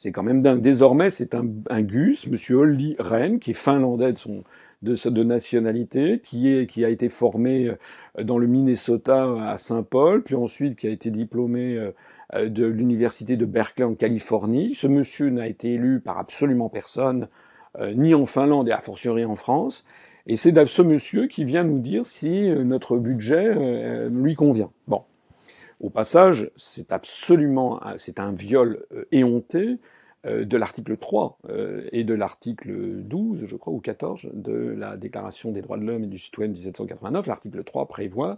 [0.01, 0.61] C'est quand même dingue.
[0.61, 4.45] Désormais, c'est un, un, Gus, Monsieur Olli Rehn, qui est finlandais de son
[4.81, 7.67] de, de nationalité, qui est qui a été formé
[8.17, 11.91] euh, dans le Minnesota à Saint-Paul, puis ensuite qui a été diplômé
[12.33, 14.73] euh, de l'université de Berkeley en Californie.
[14.73, 17.27] Ce monsieur n'a été élu par absolument personne,
[17.77, 19.83] euh, ni en Finlande et a fortiori en France.
[20.27, 24.71] Et c'est ce monsieur qui vient nous dire si notre budget lui convient.
[24.87, 25.03] Bon.
[25.79, 29.77] Au passage, c'est absolument, c'est un viol euh, éhonté
[30.25, 34.97] euh, de l'article 3 euh, et de l'article 12, je crois, ou 14 de la
[34.97, 37.27] Déclaration des droits de l'homme et du citoyen de 1789.
[37.27, 38.37] L'article 3 prévoit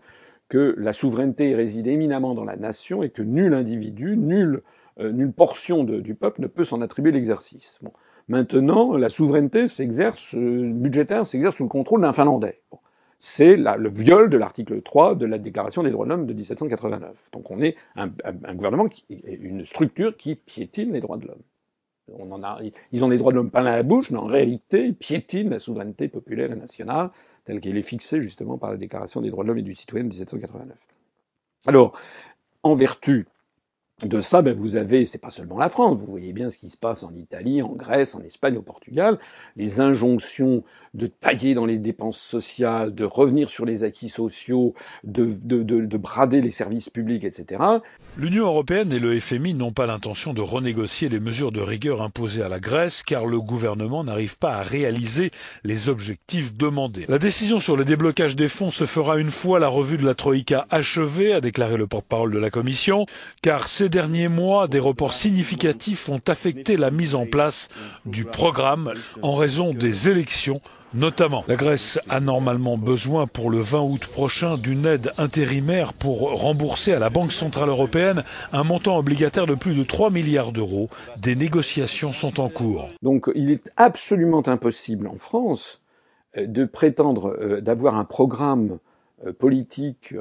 [0.49, 4.61] que la souveraineté réside éminemment dans la nation et que nul individu, nulle,
[4.99, 7.79] nulle portion du peuple ne peut s'en attribuer l'exercice.
[8.27, 12.59] Maintenant, la souveraineté s'exerce, budgétaire s'exerce sous le contrôle d'un Finlandais
[13.23, 17.29] c'est le viol de l'article 3 de la Déclaration des droits de l'homme de 1789.
[17.31, 18.07] Donc on est un,
[18.55, 22.63] gouvernement, une structure qui piétine les droits de l'homme.
[22.91, 25.59] Ils ont les droits de l'homme à la bouche, mais en réalité, ils piétinent la
[25.59, 27.11] souveraineté populaire et nationale
[27.45, 30.03] telle qu'elle est fixée justement par la Déclaration des droits de l'homme et du citoyen
[30.03, 30.75] de 1789.
[31.67, 31.93] Alors,
[32.63, 33.27] en vertu
[34.03, 36.69] de ça, ben vous avez, c'est pas seulement la France, vous voyez bien ce qui
[36.69, 39.19] se passe en Italie, en Grèce, en Espagne, au Portugal,
[39.55, 40.63] les injonctions
[40.93, 44.73] de tailler dans les dépenses sociales, de revenir sur les acquis sociaux,
[45.05, 47.61] de, de, de, de brader les services publics, etc.
[48.17, 52.43] L'Union européenne et le FMI n'ont pas l'intention de renégocier les mesures de rigueur imposées
[52.43, 55.31] à la Grèce, car le gouvernement n'arrive pas à réaliser
[55.63, 57.05] les objectifs demandés.
[57.07, 60.13] La décision sur le déblocage des fonds se fera une fois la revue de la
[60.13, 63.05] Troïka achevée, a déclaré le porte-parole de la Commission,
[63.41, 67.69] car ces derniers mois, des reports significatifs ont affecté la mise en place
[68.05, 70.61] du programme en raison des élections
[70.93, 76.37] Notamment, la Grèce a normalement besoin pour le 20 août prochain d'une aide intérimaire pour
[76.37, 80.89] rembourser à la Banque Centrale Européenne un montant obligataire de plus de 3 milliards d'euros.
[81.17, 82.89] Des négociations sont en cours.
[83.01, 85.81] Donc il est absolument impossible en France
[86.35, 88.79] euh, de prétendre euh, d'avoir un programme
[89.25, 90.13] euh, politique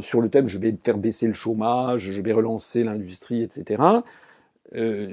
[0.00, 3.82] sur le thème je vais faire baisser le chômage, je vais relancer l'industrie, etc.,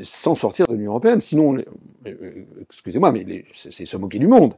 [0.04, 1.22] sans sortir de l'Union européenne.
[1.22, 1.58] Sinon,
[2.62, 4.56] excusez-moi, mais c'est se moquer du monde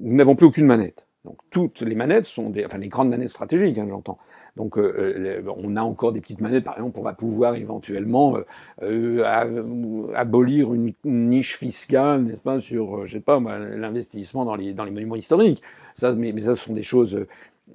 [0.00, 1.06] nous n'avons plus aucune manette.
[1.24, 4.18] Donc toutes les manettes sont des, enfin les grandes manettes stratégiques, hein, j'entends.
[4.56, 8.44] Donc euh, on a encore des petites manettes, par exemple, on va pouvoir éventuellement euh,
[8.82, 14.72] euh abolir une, niche fiscale, n'est-ce pas, sur, euh, je sais pas, l'investissement dans les
[14.72, 15.62] dans les monuments historiques.
[15.94, 17.26] Ça, mais, ça, ce sont des choses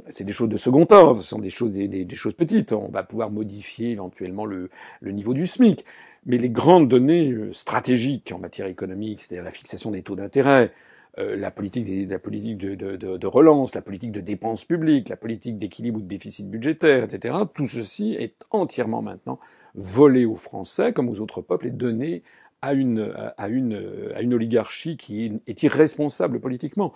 [0.09, 2.73] c'est des choses de second ordre, ce sont des choses, des, choses petites.
[2.73, 4.69] On va pouvoir modifier éventuellement le,
[5.01, 5.85] le, niveau du SMIC.
[6.25, 10.71] Mais les grandes données euh, stratégiques en matière économique, c'est-à-dire la fixation des taux d'intérêt,
[11.19, 15.09] euh, la politique, des, la politique de, de, de, relance, la politique de dépenses publiques,
[15.09, 19.39] la politique d'équilibre ou de déficit budgétaire, etc., tout ceci est entièrement maintenant
[19.75, 22.23] volé aux Français comme aux autres peuples et donné
[22.63, 23.77] à une, à une,
[24.15, 26.93] à une oligarchie qui est irresponsable politiquement.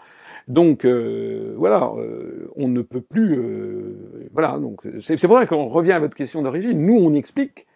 [0.48, 3.38] Donc euh, voilà, euh, on ne peut plus.
[3.38, 6.86] Euh, voilà, donc c'est pour ça qu'on revient à votre question d'origine.
[6.86, 7.68] Nous, on explique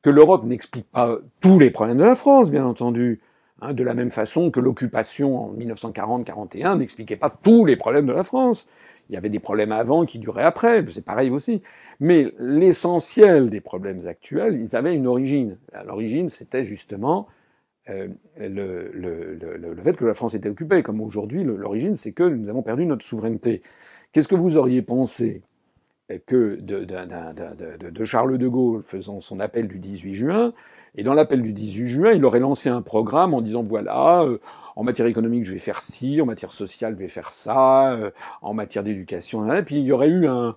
[0.00, 3.20] que l'Europe n'explique pas tous les problèmes de la France, bien entendu.
[3.62, 8.12] Hein, de la même façon que l'occupation en 1940-41 n'expliquait pas tous les problèmes de
[8.12, 8.68] la France.
[9.08, 11.62] Il y avait des problèmes avant qui duraient après, c'est pareil aussi.
[11.98, 15.56] Mais l'essentiel des problèmes actuels, ils avaient une origine.
[15.86, 17.28] L'origine, c'était justement
[17.88, 20.82] euh, le, fait que la France était occupée.
[20.82, 23.62] Comme aujourd'hui, l'origine, c'est que nous avons perdu notre souveraineté.
[24.12, 25.40] Qu'est-ce que vous auriez pensé
[26.26, 30.52] que de, de, de, Charles de Gaulle faisant son appel du 18 juin,
[30.96, 34.38] et dans l'appel du 18 juin, il aurait lancé un programme en disant voilà, euh,
[34.76, 38.10] en matière économique, je vais faire ci, en matière sociale, je vais faire ça, euh,
[38.42, 40.54] en matière d'éducation, et puis il y aurait eu un,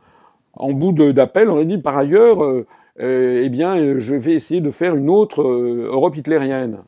[0.54, 2.66] en bout d'appel, on aurait dit par ailleurs, euh,
[2.98, 6.80] eh bien, je vais essayer de faire une autre Europe hitlérienne.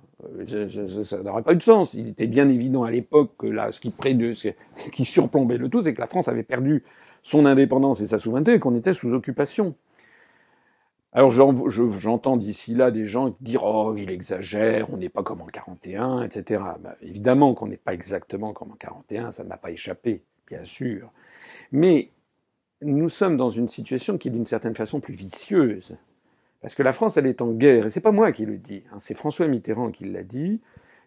[0.44, 1.94] Euh, ça n'aurait pas eu de sens.
[1.94, 5.82] Il était bien évident à l'époque que là, ce qui, ce qui surplombait le tout,
[5.82, 6.84] c'est que la France avait perdu
[7.24, 9.76] son indépendance et sa souveraineté et qu'on était sous occupation.
[11.14, 15.46] Alors j'entends d'ici là des gens dire oh il exagère, on n'est pas comme en
[15.46, 16.64] 41, etc.
[16.80, 20.64] Ben, évidemment qu'on n'est pas exactement comme en 41, ça ne m'a pas échappé, bien
[20.64, 21.12] sûr.
[21.74, 22.12] Mais
[22.82, 25.98] nous sommes dans une situation qui est d'une certaine façon plus vicieuse.
[26.62, 28.84] Parce que la France, elle est en guerre, et c'est pas moi qui le dis,
[28.94, 30.62] hein, c'est François Mitterrand qui l'a dit,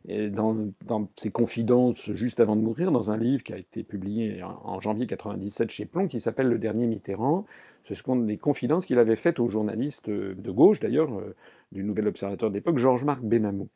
[0.06, 4.78] dans, ses confidences juste avant de mourir, dans un livre qui a été publié en,
[4.80, 7.46] janvier 97 chez Plomb, qui s'appelle Le Dernier Mitterrand.
[7.84, 11.34] Ce sont des confidences qu'il avait faites aux journalistes de gauche, d'ailleurs, euh,
[11.72, 13.68] du Nouvel Observateur d'époque, Georges-Marc Benamou.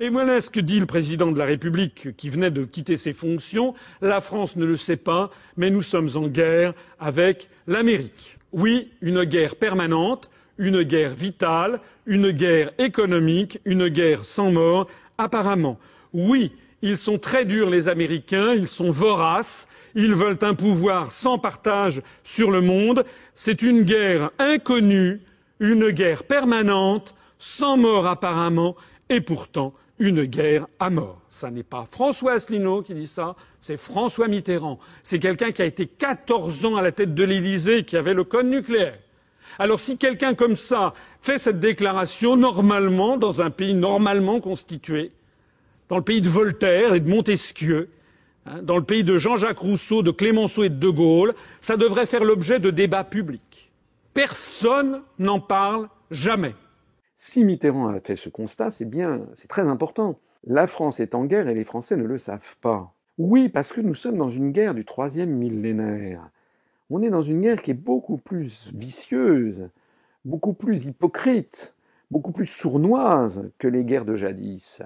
[0.00, 3.12] Et voilà ce que dit le président de la République qui venait de quitter ses
[3.12, 3.74] fonctions.
[4.00, 8.38] La France ne le sait pas, mais nous sommes en guerre avec l'Amérique.
[8.52, 14.88] Oui, une guerre permanente une guerre vitale, une guerre économique, une guerre sans mort,
[15.18, 15.78] apparemment.
[16.12, 16.52] Oui,
[16.82, 22.02] ils sont très durs les Américains, ils sont voraces, ils veulent un pouvoir sans partage
[22.22, 23.04] sur le monde.
[23.34, 25.20] C'est une guerre inconnue,
[25.60, 28.76] une guerre permanente, sans mort apparemment,
[29.08, 31.20] et pourtant une guerre à mort.
[31.28, 34.78] Ça n'est pas François Asselineau qui dit ça, c'est François Mitterrand.
[35.02, 38.24] C'est quelqu'un qui a été 14 ans à la tête de l'Élysée, qui avait le
[38.24, 38.98] code nucléaire.
[39.58, 45.12] Alors si quelqu'un comme ça fait cette déclaration, normalement, dans un pays normalement constitué,
[45.88, 47.88] dans le pays de Voltaire et de Montesquieu,
[48.62, 52.24] dans le pays de Jean-Jacques Rousseau, de Clémenceau et de De Gaulle, ça devrait faire
[52.24, 53.72] l'objet de débats publics.
[54.14, 56.54] Personne n'en parle jamais.
[57.14, 60.18] Si Mitterrand a fait ce constat, c'est bien, c'est très important.
[60.44, 62.94] La France est en guerre et les Français ne le savent pas.
[63.18, 66.30] Oui, parce que nous sommes dans une guerre du troisième millénaire
[66.94, 69.70] on est dans une guerre qui est beaucoup plus vicieuse,
[70.26, 71.74] beaucoup plus hypocrite,
[72.10, 74.82] beaucoup plus sournoise que les guerres de jadis.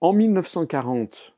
[0.00, 1.34] En 1940,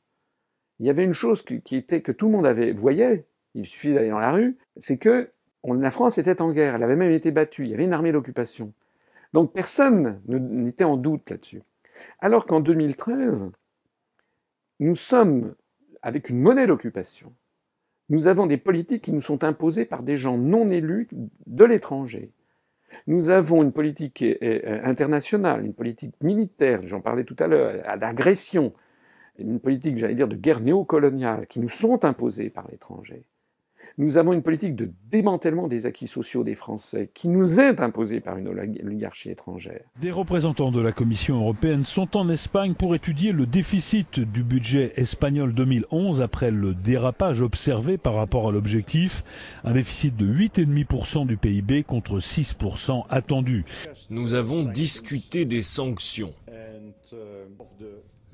[0.81, 3.95] il y avait une chose qui était que tout le monde avait voyait, il suffit
[3.95, 5.31] d'aller dans la rue, c'est que
[5.65, 8.13] la France était en guerre, elle avait même été battue, il y avait une armée
[8.13, 8.73] d'occupation.
[9.33, 11.63] Donc personne n'était en doute là-dessus.
[12.19, 13.51] Alors qu'en 2013,
[14.81, 15.55] nous sommes
[16.03, 17.33] avec une monnaie d'occupation,
[18.11, 21.09] nous avons des politiques qui nous sont imposées par des gens non élus
[21.47, 22.33] de l'étranger.
[23.07, 24.25] Nous avons une politique
[24.83, 28.75] internationale, une politique militaire, j'en parlais tout à l'heure, d'agression,
[29.39, 33.25] une politique, j'allais dire, de guerre néocoloniale, qui nous sont imposées par l'étranger.
[33.97, 38.21] Nous avons une politique de démantèlement des acquis sociaux des Français qui nous est imposée
[38.21, 39.85] par une oligarchie étrangère.
[40.01, 44.93] Des représentants de la Commission européenne sont en Espagne pour étudier le déficit du budget
[44.97, 49.23] espagnol 2011 après le dérapage observé par rapport à l'objectif,
[49.63, 53.65] un déficit de 8,5% du PIB contre 6% attendu.
[54.11, 56.35] Nous avons discuté des sanctions.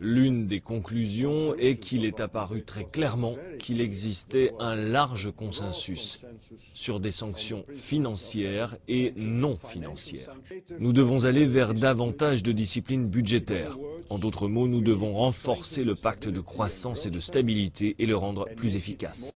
[0.01, 6.25] L'une des conclusions est qu'il est apparu très clairement qu'il existait un large consensus
[6.73, 10.35] sur des sanctions financières et non financières.
[10.79, 13.77] Nous devons aller vers davantage de discipline budgétaire.
[14.09, 18.17] En d'autres mots, nous devons renforcer le pacte de croissance et de stabilité et le
[18.17, 19.35] rendre plus efficace.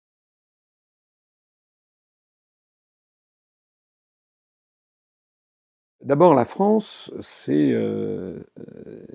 [6.05, 8.39] D'abord, la France, c'est, euh,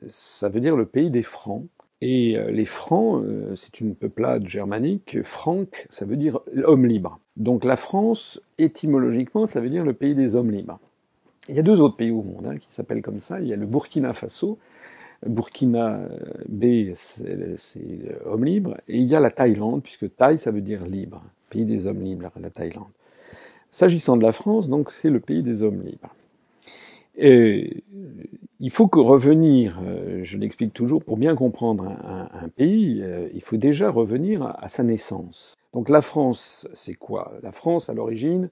[0.08, 1.64] ça veut dire le pays des francs.
[2.02, 5.22] Et euh, les Francs, euh, c'est une peuplade germanique.
[5.22, 7.20] Franc, ça veut dire homme libre.
[7.38, 10.80] Donc la France, étymologiquement, ça veut dire le pays des hommes libres.
[11.48, 13.40] Il y a deux autres pays au monde hein, qui s'appellent comme ça.
[13.40, 14.58] Il y a le Burkina Faso.
[15.24, 16.00] Burkina
[16.48, 18.78] B, c'est homme libre.
[18.88, 21.22] Et il y a la Thaïlande, puisque Thaï, ça veut dire libre.
[21.52, 22.88] Pays des hommes libres, la Thaïlande.
[23.70, 26.16] S'agissant de la France, donc, c'est le pays des hommes libres.
[27.22, 27.84] Et
[28.62, 33.42] il faut que revenir, euh, je l'explique toujours, pour bien comprendre un, pays, euh, il
[33.42, 35.58] faut déjà revenir à, à, sa naissance.
[35.74, 37.34] Donc la France, c'est quoi?
[37.44, 38.50] La France, à l'origine,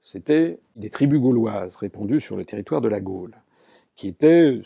[0.00, 3.34] c'était des tribus gauloises répandues sur le territoire de la Gaule,
[3.96, 4.60] qui étaient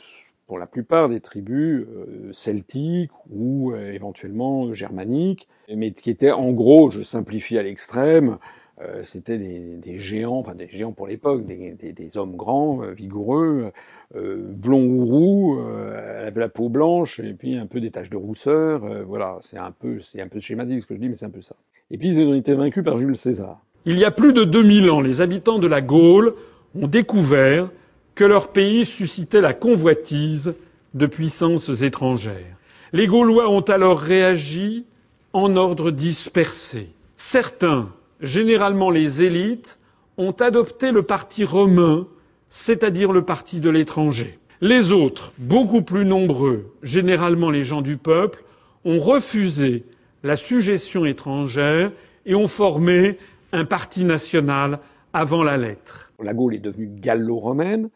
[0.49, 6.51] pour la plupart des tribus euh, celtiques ou euh, éventuellement germaniques, mais qui étaient en
[6.53, 8.39] gros, je simplifie à l'extrême,
[8.81, 12.83] euh, c'était des, des, géants, enfin des géants pour l'époque, des, des, des, hommes grands,
[12.85, 13.73] euh, vigoureux,
[14.15, 18.17] euh, blonds ou roux, avec la peau blanche et puis un peu des taches de
[18.17, 18.83] rousseur.
[19.05, 21.31] voilà, c'est un peu, c'est un peu schématique ce que je dis, mais c'est un
[21.31, 21.57] peu ça.
[21.91, 23.61] Et puis ils ont été vaincus par Jules César.
[23.85, 26.35] Il y a plus de 2000 ans, les habitants de la Gaule
[26.81, 27.71] ont découvert
[28.15, 30.55] que leur pays suscitait la convoitise
[30.95, 32.57] de puissances étrangères.
[32.93, 34.85] Les Gaulois ont alors réagi
[35.33, 36.91] en ordre dispersé.
[37.17, 37.91] Certains
[38.21, 39.81] généralement les élites,
[40.17, 42.07] ont adopté le parti romain,
[42.49, 44.39] c'est-à-dire le parti de l'étranger.
[44.61, 48.43] Les autres, beaucoup plus nombreux, généralement les gens du peuple,
[48.85, 49.85] ont refusé
[50.25, 51.93] la suggestion étrangère
[52.27, 53.19] et ont formé
[53.53, 54.81] un parti national
[55.13, 56.13] avant la lettre.
[56.21, 57.91] La Gaule est devenue gallo-romaine.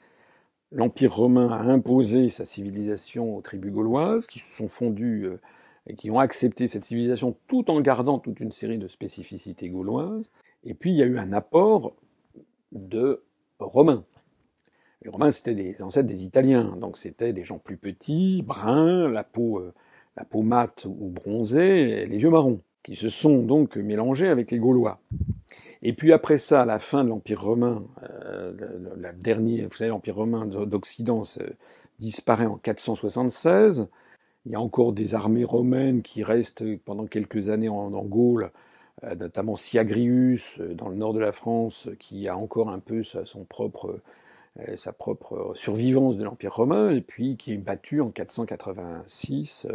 [0.71, 5.41] L'Empire romain a imposé sa civilisation aux tribus gauloises qui se sont fondues euh,
[5.87, 10.31] et qui ont accepté cette civilisation tout en gardant toute une série de spécificités gauloises.
[10.65, 11.95] Et puis il y a eu un apport
[12.73, 13.23] de
[13.59, 14.05] Romains.
[15.03, 19.25] Les Romains, c'était des ancêtres des Italiens, donc c'était des gens plus petits, bruns, la
[19.25, 19.73] peau, euh,
[20.17, 24.59] la peau mate ou bronzée, les yeux marrons, qui se sont donc mélangés avec les
[24.59, 25.01] Gaulois.
[25.83, 28.53] Et puis après ça, à la fin de l'Empire romain, euh,
[28.97, 31.23] la dernière, vous savez, l'Empire romain d'Occident
[31.99, 33.89] disparaît en 476.
[34.45, 38.51] Il y a encore des armées romaines qui restent pendant quelques années en, Gaule,
[39.05, 43.05] euh, notamment Siagrius euh, dans le nord de la France, qui a encore un peu
[43.05, 49.69] sa, euh, propre survivance de l'Empire romain, et puis qui est battu en 486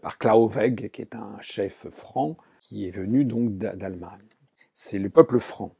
[0.00, 4.18] par Claovègue, qui est un chef franc, qui est venu donc d'Allemagne.
[4.74, 5.74] C'est le peuple franc.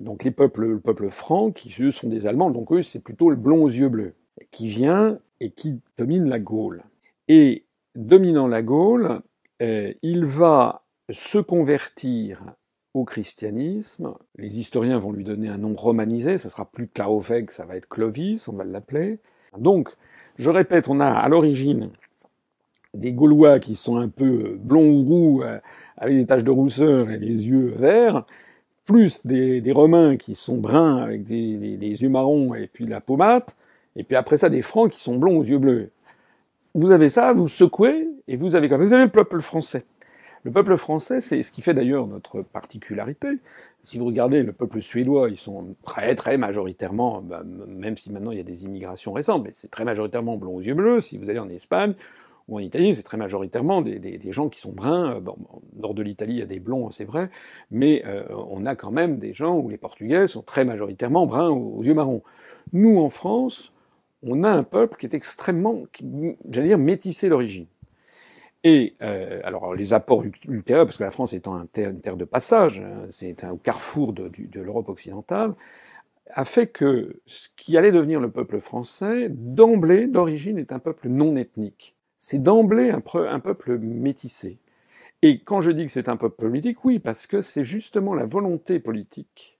[0.00, 3.30] Donc les peuples, le peuple franc, qui eux sont des Allemands, donc eux c'est plutôt
[3.30, 4.14] le blond aux yeux bleus,
[4.50, 6.82] qui vient et qui domine la Gaule.
[7.28, 9.20] Et dominant la Gaule,
[9.60, 12.42] euh, il va se convertir
[12.94, 14.14] au christianisme.
[14.36, 17.88] Les historiens vont lui donner un nom romanisé, ça sera plus Claovègue, ça va être
[17.88, 19.20] Clovis, on va l'appeler.
[19.56, 19.90] Donc,
[20.36, 21.90] je répète, on a à l'origine
[22.94, 25.58] des Gaulois qui sont un peu blonds ou roux, euh,
[25.96, 28.26] avec des taches de rousseur et les yeux verts,
[28.84, 33.56] plus des, Romains qui sont bruns avec des, yeux marrons et puis la peau mate,
[33.96, 35.90] et puis après ça des Francs qui sont blonds aux yeux bleus
[36.74, 39.84] vous avez ça, vous secouez, et vous avez Vous avez le peuple français.
[40.44, 43.28] Le peuple français, c'est ce qui fait d'ailleurs notre particularité.
[43.84, 48.32] Si vous regardez le peuple suédois, ils sont très très majoritairement, bah, même si maintenant
[48.32, 51.00] il y a des immigrations récentes, mais c'est très majoritairement blond aux yeux bleus.
[51.00, 51.94] Si vous allez en Espagne
[52.48, 55.20] ou en Italie, c'est très majoritairement des, gens qui sont bruns.
[55.20, 55.36] Bon,
[55.76, 57.30] nord de l'Italie, il y a des blonds, c'est vrai,
[57.70, 61.50] mais euh, on a quand même des gens où les Portugais sont très majoritairement bruns
[61.50, 62.22] aux yeux marrons.
[62.72, 63.71] Nous, en France,
[64.22, 65.82] on a un peuple qui est extrêmement,
[66.50, 67.66] j'allais dire, métissé d'origine.
[68.64, 72.24] Et euh, alors les apports ultérieurs, parce que la France étant un une terre de
[72.24, 75.54] passage, hein, c'est un carrefour de, de l'Europe occidentale,
[76.30, 81.08] a fait que ce qui allait devenir le peuple français, d'emblée, d'origine, est un peuple
[81.08, 81.96] non ethnique.
[82.16, 84.58] C'est d'emblée un, un, peuple métissé.
[85.22, 88.24] Et quand je dis que c'est un peuple politique, oui, parce que c'est justement la
[88.24, 89.58] volonté politique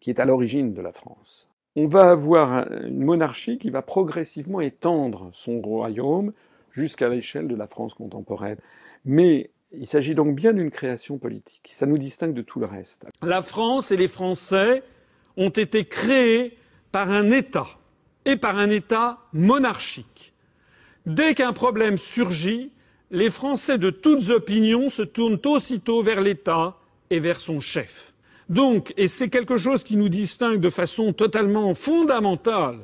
[0.00, 4.60] qui est à l'origine de la France on va avoir une monarchie qui va progressivement
[4.60, 6.32] étendre son royaume
[6.72, 8.58] jusqu'à l'échelle de la France contemporaine.
[9.04, 11.70] Mais il s'agit donc bien d'une création politique.
[11.72, 13.06] Ça nous distingue de tout le reste.
[13.22, 14.82] La France et les Français
[15.36, 16.56] ont été créés
[16.90, 17.66] par un État
[18.24, 20.32] et par un État monarchique.
[21.06, 22.72] Dès qu'un problème surgit,
[23.10, 26.76] les Français de toutes opinions se tournent aussitôt vers l'État
[27.10, 28.12] et vers son chef.
[28.48, 32.78] Donc, et c'est quelque chose qui nous distingue de façon totalement fondamentale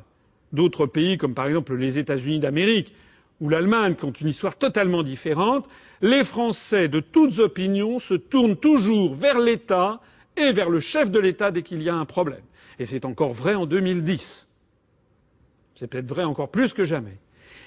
[0.53, 2.93] d'autres pays, comme par exemple les États-Unis d'Amérique
[3.41, 5.67] ou l'Allemagne, qui ont une histoire totalement différente,
[6.01, 9.99] les Français de toutes opinions se tournent toujours vers l'État
[10.37, 12.43] et vers le chef de l'État dès qu'il y a un problème.
[12.79, 14.47] Et c'est encore vrai en 2010.
[15.75, 17.17] C'est peut-être vrai encore plus que jamais.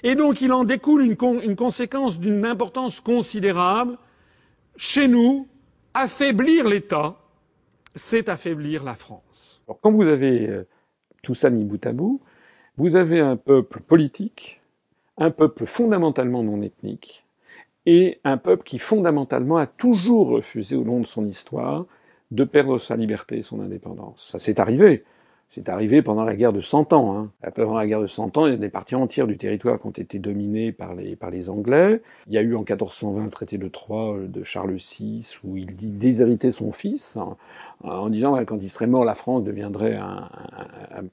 [0.03, 3.97] Et donc il en découle une, une conséquence d'une importance considérable.
[4.77, 5.47] Chez nous,
[5.93, 7.18] affaiblir l'État,
[7.95, 9.61] c'est affaiblir la France.
[9.67, 10.67] Alors, quand vous avez euh,
[11.23, 12.21] tout ça mis bout à bout,
[12.77, 14.61] vous avez un peuple politique,
[15.17, 17.25] un peuple fondamentalement non ethnique,
[17.85, 21.85] et un peuple qui fondamentalement a toujours refusé au long de son histoire
[22.31, 24.29] de perdre sa liberté et son indépendance.
[24.31, 25.03] Ça s'est arrivé.
[25.51, 27.17] C'est arrivé pendant la guerre de Cent Ans.
[27.17, 27.31] Hein.
[27.55, 29.87] Pendant la guerre de Cent Ans, il y a des parties entières du territoire qui
[29.87, 32.03] ont été dominées par les, par les Anglais.
[32.27, 35.57] Il y a eu en 1420 le traité de Troyes euh, de Charles VI où
[35.57, 37.35] il dit déshériter son fils hein,
[37.81, 40.29] en disant que quand il serait mort, la France deviendrait un,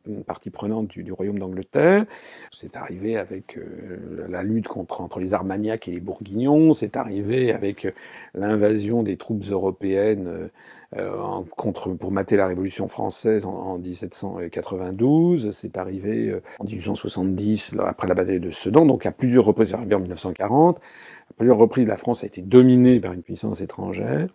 [0.06, 2.04] une partie prenante du, du royaume d'Angleterre.
[2.50, 6.74] C'est arrivé avec euh, la lutte contre, entre les Armagnacs et les Bourguignons.
[6.74, 7.92] C'est arrivé avec euh,
[8.34, 10.50] l'invasion des troupes européennes
[10.96, 15.50] euh, contre, pour mater la Révolution française en, en 1792.
[15.52, 19.76] C'est arrivé euh, en 1870, après la bataille de Sedan, donc à plusieurs reprises, c'est
[19.76, 20.78] arrivé en 1940.
[20.78, 24.28] À plusieurs reprises, la France a été dominée par une puissance étrangère,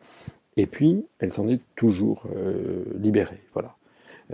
[0.58, 3.42] et puis elle s'en est toujours euh, libérée.
[3.54, 3.76] Voilà.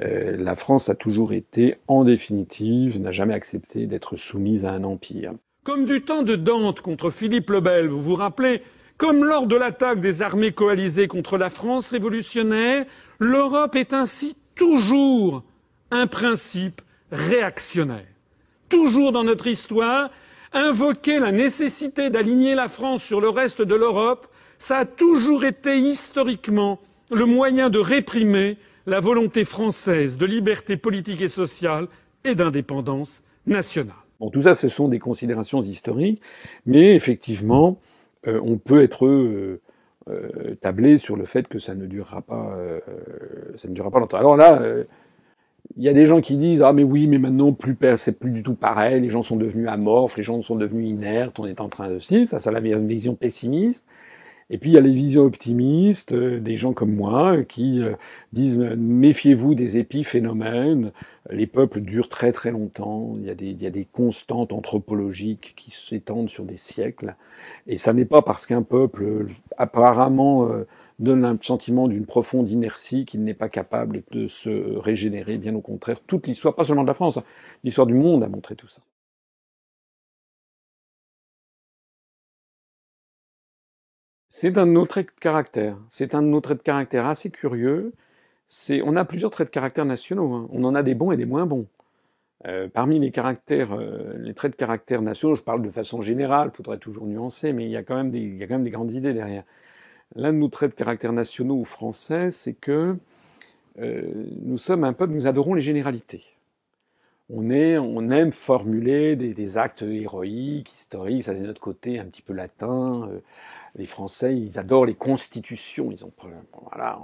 [0.02, 4.84] Euh, la France a toujours été, en définitive, n'a jamais accepté d'être soumise à un
[4.84, 5.32] empire.
[5.64, 8.62] Comme du temps de Dante contre Philippe le Bel, vous vous rappelez
[8.98, 12.86] comme lors de l'attaque des armées coalisées contre la France révolutionnaire,
[13.20, 15.44] l'Europe est ainsi toujours
[15.92, 16.82] un principe
[17.12, 18.08] réactionnaire.
[18.70, 20.10] Toujours dans notre histoire,
[20.52, 24.28] invoquer la nécessité d'aligner la France sur le reste de l'Europe,
[24.58, 26.80] ça a toujours été historiquement
[27.12, 31.88] le moyen de réprimer la volonté française de liberté politique et sociale
[32.24, 33.96] et d'indépendance nationale.
[34.20, 36.22] Bon, tout ça, ce sont des considérations historiques,
[36.66, 37.80] mais effectivement,
[38.28, 39.62] euh, on peut être euh,
[40.10, 42.58] euh, tablé sur le fait que ça ne durera pas,
[43.58, 44.18] ça ne durera pas longtemps.
[44.18, 44.62] Alors là,
[45.76, 48.32] il y a des gens qui disent ah mais oui mais maintenant plus c'est plus
[48.32, 51.60] du tout pareil, les gens sont devenus amorphes, les gens sont devenus inertes, on est
[51.60, 53.86] en train de si ça c'est la vision pessimiste.
[54.50, 57.82] Et puis il y a les visions optimistes, des gens comme moi qui
[58.32, 60.94] disent méfiez-vous des épiphénomènes,
[61.30, 63.30] les peuples durent très très longtemps, il y
[63.66, 67.16] a des, constantes anthropologiques qui s'étendent sur des siècles,
[67.68, 69.26] et ça n'est pas parce qu'un peuple
[69.58, 70.66] apparemment euh,
[71.00, 75.62] donne un sentiment d'une profonde inertie qu'il n'est pas capable de se régénérer, bien au
[75.62, 77.24] contraire, toute l'histoire, pas seulement de la France, hein,
[77.64, 78.82] l'histoire du monde a montré tout ça.
[84.40, 85.80] C'est un autre trait de caractère.
[85.90, 87.94] C'est un autre trait de caractère assez curieux
[88.84, 90.32] on a plusieurs traits de caractère nationaux.
[90.32, 90.48] Hein.
[90.52, 91.66] On en a des bons et des moins bons.
[92.46, 96.52] Euh, parmi les caractères, euh, les traits de caractère nationaux, je parle de façon générale,
[96.54, 99.44] il faudrait toujours nuancer, mais il y a quand même des, grandes idées derrière.
[100.16, 102.96] L'un de nos traits de caractère nationaux français, c'est que
[103.80, 106.24] euh, nous sommes un peuple, nous adorons les généralités.
[107.30, 112.34] On aime formuler des, des actes héroïques, historiques, ça c'est notre côté un petit peu
[112.34, 113.10] latin
[113.78, 115.92] les Français, ils adorent les constitutions.
[115.92, 116.12] Ils ont,
[116.72, 117.00] voilà,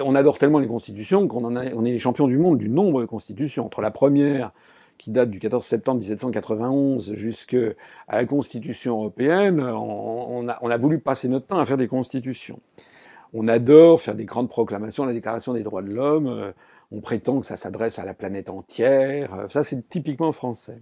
[0.00, 3.00] on adore tellement les constitutions qu'on en on est les champions du monde du nombre
[3.00, 3.66] de constitutions.
[3.66, 4.52] Entre la première,
[4.98, 7.74] qui date du 14 septembre 1791, jusqu'à
[8.08, 12.60] la Constitution européenne, on, a, on a voulu passer notre temps à faire des constitutions.
[13.32, 16.28] On adore faire des grandes proclamations, la Déclaration des droits de l'homme.
[16.28, 16.52] Euh,
[16.92, 19.34] on prétend que ça s'adresse à la planète entière.
[19.34, 20.80] Euh, ça, c'est typiquement français.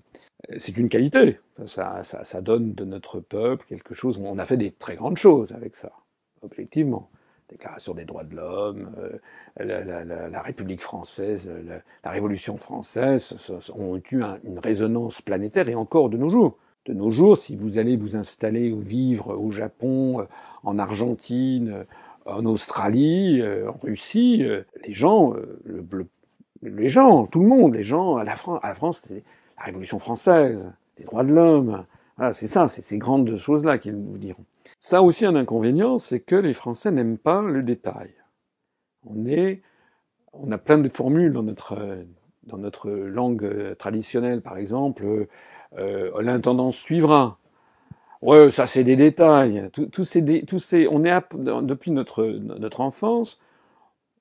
[0.50, 1.38] Euh, c'est une qualité.
[1.66, 4.18] Ça, ça, ça, donne de notre peuple quelque chose.
[4.22, 5.92] On a fait des très grandes choses avec ça,
[6.42, 7.10] objectivement.
[7.48, 9.18] Déclaration des droits de l'homme, euh,
[9.56, 11.50] la, la, la, République française,
[12.02, 13.36] la, Révolution française
[13.74, 16.56] ont eu une résonance planétaire et encore de nos jours.
[16.86, 20.26] De nos jours, si vous allez vous installer ou vivre au Japon,
[20.64, 21.84] en Argentine,
[22.26, 26.06] en Australie, euh, en Russie, euh, les gens, euh, le,
[26.62, 29.02] les gens, tout le monde, les gens à la France, à la France,
[29.62, 31.84] la Révolution française, les droits de l'homme.
[32.16, 34.44] Voilà, c'est ça, c'est ces grandes choses-là qu'ils vous diront.
[34.80, 38.10] Ça aussi un inconvénient, c'est que les Français n'aiment pas le détail.
[39.06, 39.62] On est,
[40.32, 42.04] on a plein de formules dans notre
[42.44, 45.28] dans notre langue traditionnelle, par exemple,
[45.78, 47.38] euh, l'intendance suivra.
[48.20, 49.70] Ouais, ça c'est des détails.
[49.70, 51.12] Tous ces, tous ces, on est
[51.62, 53.38] depuis notre notre enfance,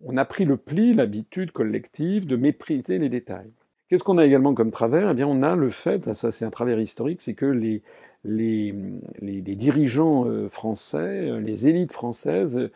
[0.05, 3.51] on a pris le pli, l'habitude collective de mépriser les détails.
[3.91, 5.09] Qu'est-ce qu'on a également comme travers?
[5.09, 7.81] Eh bien, on a le fait, ça c'est un travers historique, c'est que les,
[8.23, 8.73] les,
[9.19, 12.69] les, dirigeants euh, français, euh, les élites françaises,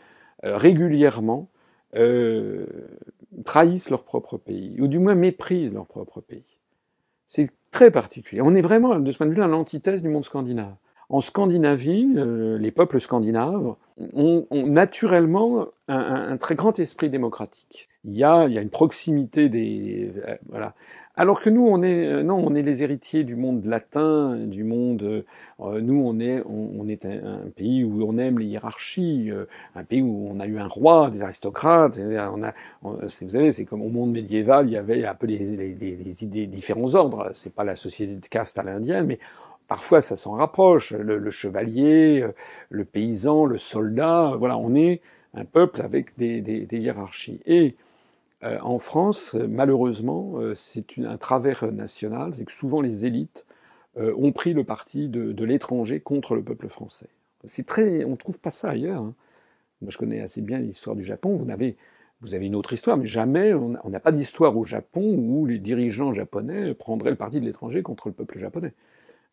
[0.44, 1.48] euh, régulièrement
[3.46, 6.60] trahissent leur propre pays, ou du moins méprisent leur propre pays.
[7.30, 8.42] C'est très particulier.
[8.42, 10.76] On est vraiment, de ce point de vue-là, l'antithèse du monde scandinave.
[11.08, 12.14] En Scandinavie,
[12.60, 17.88] les peuples scandinaves ont, naturellement un, très grand esprit démocratique.
[18.06, 20.74] Il y a, y a une proximité des, euh, voilà.
[21.18, 24.64] Alors que nous, on est, euh, non, on est les héritiers du monde latin, du
[24.64, 25.02] monde.
[25.04, 29.32] Euh, nous, on est, on, est un, pays où on aime les hiérarchies,
[29.76, 31.98] un pays où on a eu un roi, des aristocrates.
[31.98, 35.38] On a, vous savez, c'est comme au monde médiéval, il y avait un peu les,
[35.38, 37.32] les, les, idées, différents ordres.
[37.34, 39.20] C'est pas la société de caste à l'indienne, mais
[39.68, 40.94] Parfois, ça s'en rapproche.
[40.94, 42.34] Le, chevalier, euh,
[42.70, 44.34] le paysan, le soldat.
[44.38, 45.02] Voilà, on est
[45.34, 47.42] un peuple avec des, des, hiérarchies.
[48.44, 53.46] Euh, en France, malheureusement, euh, c'est un travers national, c'est que souvent les élites
[53.98, 57.10] euh, ont pris le parti de, l'étranger contre le peuple français.
[57.46, 59.02] C'est très, on trouve pas ça ailleurs.
[59.02, 59.16] Hein.
[59.82, 61.38] Moi, je connais assez bien l'histoire du Japon.
[61.38, 61.48] Vous
[62.22, 65.60] vous avez une autre histoire, mais jamais on n'a pas d'histoire au Japon où les
[65.60, 68.74] dirigeants japonais prendraient le parti de l'étranger contre le peuple japonais.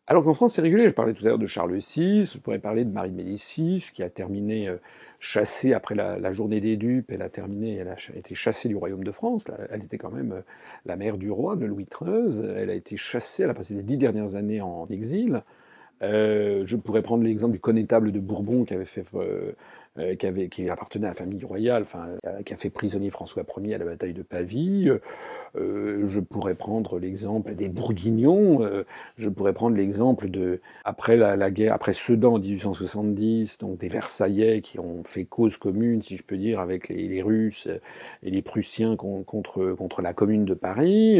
[0.05, 0.89] Alors qu'en France, c'est régulier.
[0.89, 3.89] Je parlais tout à l'heure de Charles VI, je pourrais parler de Marie de Médicis,
[3.93, 4.75] qui a terminé euh,
[5.19, 9.05] chassée après la, journée des dupes, elle a terminé, elle a été chassée du royaume
[9.05, 9.45] de France.
[9.69, 10.41] Elle était quand même euh,
[10.85, 12.45] la mère du roi, de Louis XIII.
[12.57, 15.41] Elle a été chassée, elle a passé les dix dernières années en exil.
[16.01, 18.85] Euh, je pourrais prendre l'exemple du connétable de Bourbon qui avait
[20.17, 22.07] qui, avait, qui appartenait à la famille royale, enfin,
[22.45, 24.89] qui a fait prisonnier François Ier à la bataille de Pavie.
[25.55, 28.63] Euh, je pourrais prendre l'exemple des Bourguignons.
[28.63, 28.85] Euh,
[29.17, 33.87] je pourrais prendre l'exemple de après la, la, guerre, après Sedan en 1870, donc des
[33.87, 37.67] Versaillais qui ont fait cause commune, si je peux dire, avec les, les Russes
[38.23, 41.19] et les Prussiens contre contre la Commune de Paris.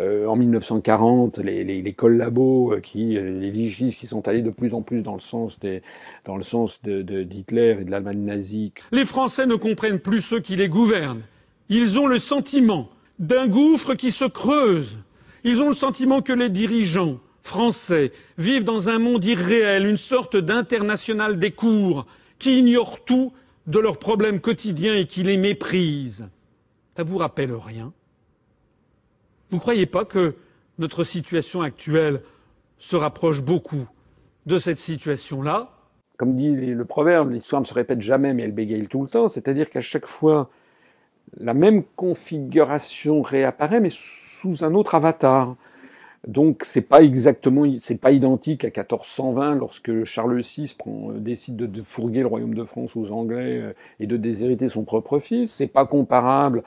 [0.00, 4.72] Euh, en 1940, les, les, les collabos qui, les vigistes qui sont allés de plus
[4.72, 5.82] en plus dans le sens des
[6.24, 8.72] dans le sens de d'Hitler et de l'Allemagne nazie.
[8.92, 11.22] Les Français ne comprennent plus ceux qui les gouvernent.
[11.68, 12.88] Ils ont le sentiment
[13.18, 14.98] d'un gouffre qui se creuse.
[15.44, 20.36] Ils ont le sentiment que les dirigeants français vivent dans un monde irréel, une sorte
[20.36, 22.06] d'international des cours,
[22.38, 23.32] qui ignore tout
[23.66, 26.28] de leurs problèmes quotidiens et qui les méprise.
[26.96, 27.92] Ça vous rappelle rien?
[29.50, 30.34] Vous ne croyez pas que
[30.78, 32.22] notre situation actuelle
[32.78, 33.88] se rapproche beaucoup
[34.46, 35.72] de cette situation-là?
[36.18, 39.28] Comme dit le proverbe, l'histoire ne se répète jamais, mais elle bégaye tout le temps.
[39.28, 40.50] C'est-à-dire qu'à chaque fois
[41.38, 45.56] la même configuration réapparaît, mais sous un autre avatar.
[46.26, 51.66] Donc c'est pas exactement, c'est pas identique à 1420 lorsque Charles VI euh, décide de,
[51.66, 55.52] de, fourguer le royaume de France aux Anglais euh, et de déshériter son propre fils.
[55.52, 56.64] C'est pas comparable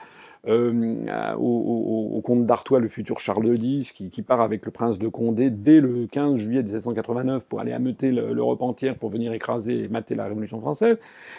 [0.48, 4.72] euh, au, au, au, comte d'Artois, le futur Charles X, qui, qui, part avec le
[4.72, 9.34] prince de Condé dès le 15 juillet 1789 pour aller ameuter l'Europe entière pour venir
[9.34, 10.96] écraser et mater la Révolution française.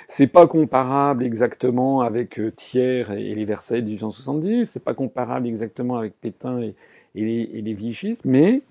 [0.08, 4.70] C'est pas comparable exactement avec euh, Thiers et, les Versailles de 1870.
[4.70, 6.76] C'est pas comparable exactement avec Pétain et,
[7.16, 8.62] les, et les vichistes, mais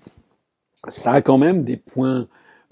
[0.87, 2.27] ça a quand même des points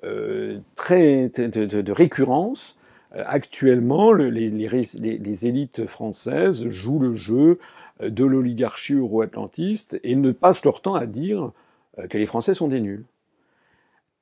[0.05, 2.77] euh, très de, de, récurrence
[3.11, 7.59] actuellement, les, élites françaises jouent le jeu
[8.01, 11.51] euh, de l'oligarchie euro-atlantiste et ne passent leur temps à dire
[11.97, 13.05] euh, que les Français sont des nuls.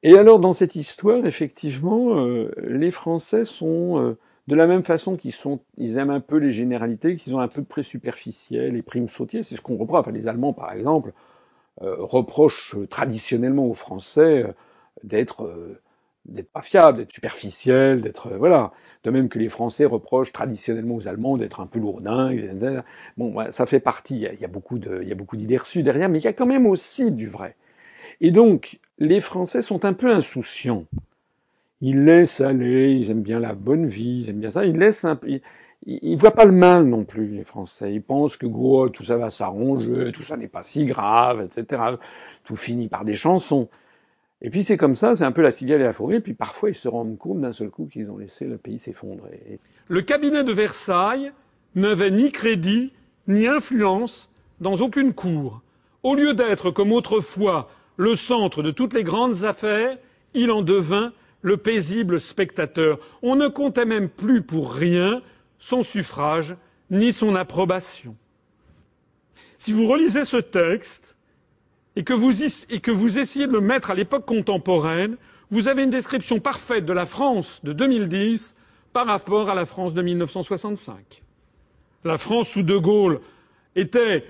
[0.04, 2.24] Et alors, dans cette histoire, effectivement,
[2.60, 4.16] les Français sont
[4.48, 7.48] de la même façon qu'ils sont, ils aiment un peu les généralités, qu'ils ont un
[7.48, 9.42] peu de près superficiel, les primes sautiers.
[9.42, 10.02] C'est ce qu'on reproche.
[10.02, 11.14] Enfin, les Allemands, par exemple,
[11.82, 14.46] reprochent traditionnellement aux Français
[15.04, 15.52] d'être
[16.28, 18.72] d'être pas fiable, d'être superficiel, d'être euh, voilà.
[19.04, 22.32] De même que les Français reprochent traditionnellement aux Allemands d'être un peu lourdins.
[23.16, 24.16] Bon, ça fait partie.
[24.16, 26.20] Il y a, y a beaucoup de, il y a beaucoup d'idées reçues derrière, mais
[26.20, 27.56] il y a quand même aussi du vrai.
[28.20, 30.86] Et donc, les Français sont un peu insouciants.
[31.80, 34.66] Ils laissent aller, ils aiment bien la bonne vie, ils aiment bien ça.
[34.66, 35.42] Ils laissent un peu, ils,
[35.86, 37.94] ils voient pas le mal non plus, les Français.
[37.94, 41.82] Ils pensent que gros, tout ça va s'arranger, tout ça n'est pas si grave, etc.
[42.44, 43.70] Tout finit par des chansons.
[44.42, 46.70] Et puis c'est comme ça, c'est un peu la cigale et la forêt, puis parfois
[46.70, 49.60] ils se rendent compte d'un seul coup qu'ils ont laissé le pays s'effondrer.
[49.88, 51.32] Le cabinet de Versailles
[51.76, 52.94] n'avait ni crédit,
[53.28, 54.30] ni influence
[54.62, 55.62] dans aucune cour.
[56.04, 59.98] Au lieu d'être comme autrefois le centre de toutes les grandes affaires,
[60.36, 63.00] il en devint le paisible spectateur.
[63.24, 65.22] On ne comptait même plus pour rien
[65.58, 66.56] son suffrage
[66.92, 68.16] ni son approbation.
[69.58, 71.17] Si vous relisez ce texte,
[71.98, 75.18] et que vous, essayez de le mettre à l'époque contemporaine,
[75.50, 78.56] vous avez une description parfaite de la France de 2010
[78.94, 81.24] par rapport à la France de 1965.
[82.04, 83.20] La France sous De Gaulle
[83.76, 84.26] était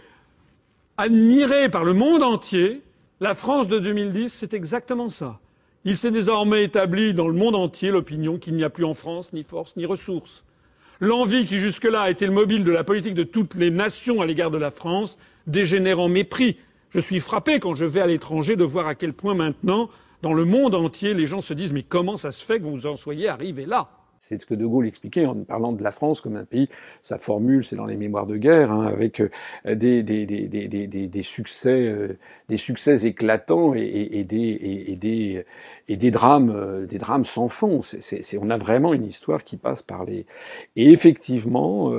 [0.95, 2.83] admirée par le monde entier.
[3.19, 5.41] La France de 2010, c'est exactement ça.
[5.83, 9.33] Il s'est désormais établi dans le monde entier l'opinion qu'il n'y a plus en France
[9.33, 10.45] ni force ni ressources.
[11.01, 14.25] L'envie qui jusque-là a été le mobile de la politique de toutes les nations à
[14.25, 16.57] l'égard de la France dégénère en mépris,
[16.89, 19.89] je suis frappé quand je vais à l'étranger de voir à quel point maintenant
[20.21, 22.87] Dans le monde entier, les gens se disent mais comment ça se fait que vous
[22.87, 23.89] en soyez arrivé là?
[24.19, 26.69] C'est ce que De Gaulle expliquait en parlant de la France comme un pays.
[27.03, 29.29] Sa formule, c'est dans les mémoires de guerre, hein, avec euh,
[29.65, 32.17] des, des, des, des, succès, euh,
[32.49, 35.45] des succès éclatants et, et, des, et, des,
[35.87, 37.81] et des drames, euh, des drames sans fond.
[37.83, 40.25] C'est, on a vraiment une histoire qui passe par les.
[40.75, 41.93] Et effectivement.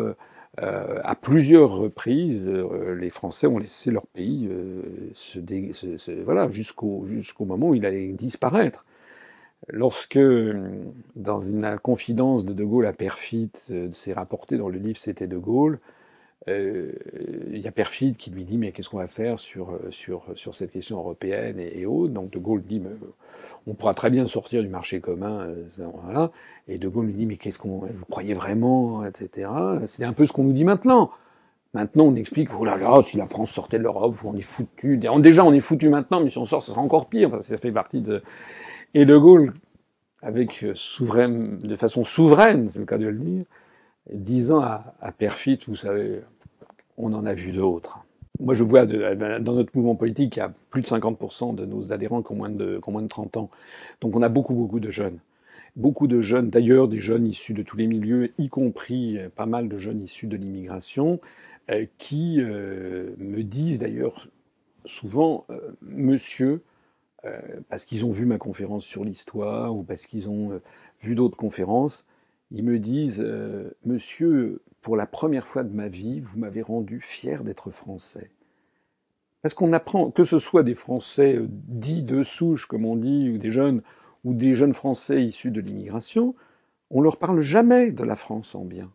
[0.60, 4.50] À plusieurs reprises, les Français ont laissé leur pays
[5.14, 5.40] se,
[5.96, 8.84] se, voilà jusqu'au jusqu'au moment où il allait disparaître.
[9.68, 10.18] Lorsque,
[11.16, 15.26] dans une confidence de De Gaulle à Perfit, euh, c'est rapporté dans le livre C'était
[15.26, 15.78] De Gaulle, euh,
[17.52, 20.24] il y a Perfit qui lui dit mais qu'est-ce qu'on va faire sur, euh, sur,
[20.34, 22.12] sur cette question européenne et, autres.
[22.12, 22.82] Donc De Gaulle dit
[23.66, 25.48] on pourra très bien sortir du marché commun,
[26.02, 26.30] voilà.
[26.68, 29.50] Et De Gaulle lui dit mais qu'est-ce qu'on, vous croyez vraiment, etc.
[29.84, 31.10] C'est un peu ce qu'on nous dit maintenant.
[31.74, 34.96] Maintenant, on explique, oh là là, si la France sortait de l'Europe, on est foutu.
[34.96, 37.42] Déjà, on est foutu maintenant, mais si on sort, ce sera encore pire.
[37.42, 38.22] Ça fait partie de,
[38.94, 39.52] et De Gaulle,
[40.22, 40.72] avec euh,
[41.62, 43.44] de façon souveraine, c'est le cas de le dire,
[44.12, 45.12] disant à, à
[45.66, 46.22] vous savez,
[46.98, 48.00] on en a vu d'autres.
[48.40, 51.92] Moi, je vois dans notre mouvement politique, il y a plus de 50% de nos
[51.92, 53.50] adhérents qui ont, moins de, qui ont moins de 30 ans.
[54.00, 55.18] Donc on a beaucoup, beaucoup de jeunes.
[55.74, 59.46] Beaucoup de jeunes, d'ailleurs des jeunes issus de tous les milieux, y compris euh, pas
[59.46, 61.20] mal de jeunes issus de l'immigration,
[61.70, 64.28] euh, qui me disent d'ailleurs
[64.84, 65.46] souvent,
[65.82, 66.62] monsieur,
[67.24, 70.62] euh, parce qu'ils ont vu ma conférence sur l'histoire ou parce qu'ils ont euh,
[71.00, 72.06] vu d'autres conférences,
[72.52, 77.02] ils me disent euh, Monsieur, pour la première fois de ma vie, vous m'avez rendu
[77.02, 78.30] fier d'être français.
[79.42, 83.36] Parce qu'on apprend, que ce soit des Français dits de souche, comme on dit, ou
[83.36, 83.82] des jeunes,
[84.24, 86.34] ou des jeunes Français issus de l'immigration,
[86.88, 88.90] on leur parle jamais de la France en bien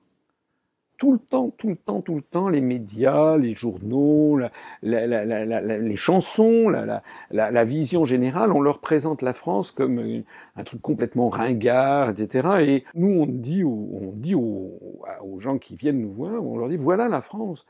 [1.04, 4.40] tout le temps, tout le temps, tout le temps, les médias, les journaux,
[4.84, 10.24] les chansons, la, vision générale, on leur présente la France comme
[10.56, 12.48] un truc complètement ringard, etc.
[12.62, 17.20] Et nous, on dit, aux gens qui viennent nous voir, on leur dit, voilà la
[17.20, 17.66] France.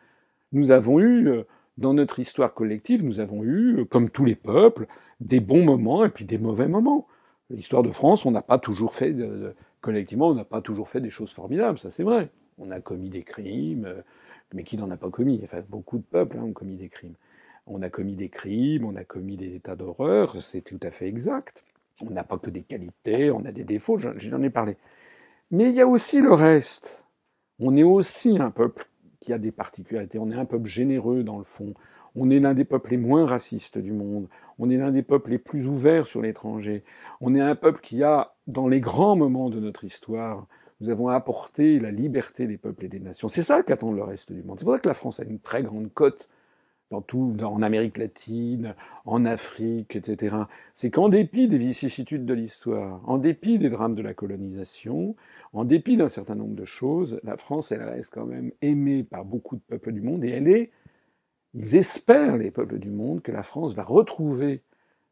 [0.51, 1.43] Nous avons eu, euh,
[1.79, 4.85] dans notre histoire collective, nous avons eu, euh, comme tous les peuples,
[5.21, 7.07] des bons moments et puis des mauvais moments.
[7.49, 9.15] L'histoire de France, on n'a pas toujours fait,
[9.81, 13.09] collectivement, on n'a pas toujours fait des choses formidables, ça c'est vrai on a commis
[13.09, 14.01] des crimes, euh,
[14.53, 17.15] mais qui n'en a pas commis Enfin, beaucoup de peuples hein, ont commis des crimes.
[17.65, 21.07] On a commis des crimes, on a commis des états d'horreur, c'est tout à fait
[21.07, 21.63] exact.
[22.01, 24.75] On n'a pas que des qualités, on a des défauts, j'en ai parlé.
[25.51, 27.03] Mais il y a aussi le reste.
[27.59, 28.89] On est aussi un peuple
[29.19, 30.19] qui a des particularités.
[30.19, 31.73] On est un peuple généreux dans le fond.
[32.15, 34.27] On est l'un des peuples les moins racistes du monde.
[34.59, 36.83] On est l'un des peuples les plus ouverts sur l'étranger.
[37.21, 40.47] On est un peuple qui a, dans les grands moments de notre histoire,
[40.83, 43.29] nous avons apporté la liberté des peuples et des nations.
[43.29, 44.59] C'est ça qu'attend le reste du monde.
[44.59, 46.29] C'est pour ça que la France a une très grande cote
[46.91, 48.75] dans tout, en Amérique latine,
[49.05, 50.35] en Afrique, etc.
[50.73, 55.15] C'est qu'en dépit des vicissitudes de l'histoire, en dépit des drames de la colonisation,
[55.53, 59.23] en dépit d'un certain nombre de choses, la France, elle reste quand même aimée par
[59.23, 60.71] beaucoup de peuples du monde et elle est,
[61.53, 64.61] ils espèrent, les peuples du monde, que la France va retrouver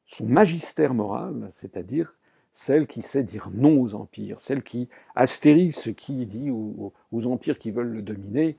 [0.05, 2.17] son magistère moral, c'est-à-dire
[2.53, 6.93] celle qui sait dire non aux empires, celle qui, Astérix qui dit aux,
[7.25, 8.57] empires qui veulent le dominer,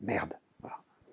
[0.00, 0.34] merde.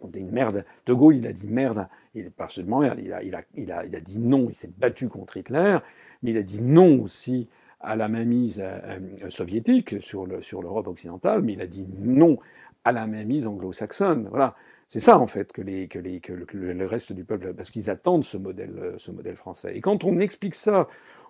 [0.04, 0.66] On dit merde.
[0.88, 3.72] De Gaulle, il a dit merde, il pas seulement merde, il a, il, a, il,
[3.72, 5.78] a, il a dit non, il s'est battu contre Hitler,
[6.24, 7.48] mais il a dit non aussi
[7.80, 8.80] à la mainmise euh,
[9.24, 12.38] euh, soviétique sur l'Europe sur occidentale, mais il a dit non
[12.84, 14.28] à la mainmise anglo-saxonne.
[14.30, 14.56] Voilà.
[14.88, 17.90] C'est ça en fait que, les, que, les, que, le, reste du peuple, parce qu'ils
[17.90, 19.76] attendent ce modèle, ce modèle français.
[19.76, 20.88] Et quand on explique ça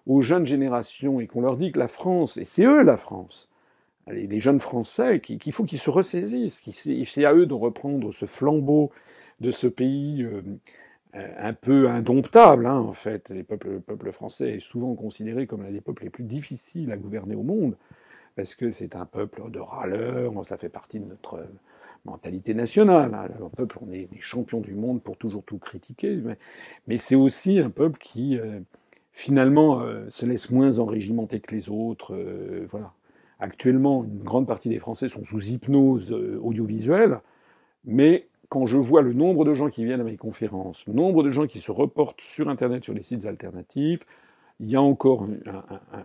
[0.08, 3.50] aux jeunes générations et qu'on leur dit que la France, et c'est eux la France,
[4.08, 6.64] les jeunes Français, qu'il faut qu'ils se ressaisissent,
[7.06, 8.92] c'est à eux de reprendre ce flambeau
[9.40, 10.42] de ce pays euh,
[11.14, 13.30] un peu indomptable, hein, en fait.
[13.30, 16.92] Les peuples, le peuple français est souvent considéré comme l'un des peuples les plus difficiles
[16.92, 17.76] à gouverner au monde,
[18.36, 21.46] parce que c'est un peuple de râleurs, ça fait partie de notre
[22.06, 23.14] mentalité nationale.
[23.14, 23.28] Hein.
[23.40, 26.20] Le peuple, on est des champions du monde pour toujours tout critiquer,
[26.88, 28.38] mais, c'est aussi un peuple qui...
[28.38, 28.60] Euh,
[29.12, 32.14] finalement euh, se laisse moins enrégimenter que les autres.
[32.16, 32.94] Euh, voilà.
[33.40, 37.20] Actuellement, une grande partie des Français sont sous hypnose euh, audiovisuelle,
[37.86, 41.24] mais quand je vois le nombre de gens qui viennent à mes conférences, le nombre
[41.24, 44.06] de gens qui se reportent sur Internet, sur les sites alternatifs,
[44.60, 45.26] il y a encore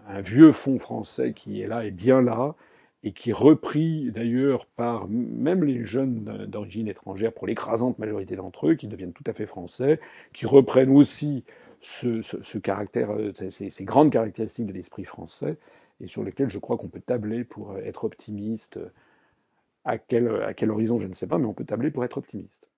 [0.09, 2.55] un, vieux fond français qui est là et bien là,
[3.03, 8.69] et qui est repris d'ailleurs par même les jeunes d'origine étrangère, pour l'écrasante majorité d'entre
[8.69, 10.01] eux, qui deviennent tout à fait français,
[10.33, 11.45] qui reprennent aussi
[11.81, 15.59] ce, caractère, euh, ces, grandes caractéristiques de l'esprit français,
[16.01, 18.79] et sur lesquelles je crois qu'on peut tabler pour être optimiste.
[19.85, 20.29] À quel,
[20.71, 22.69] horizon, je ne sais pas, mais on peut tabler pour être optimiste.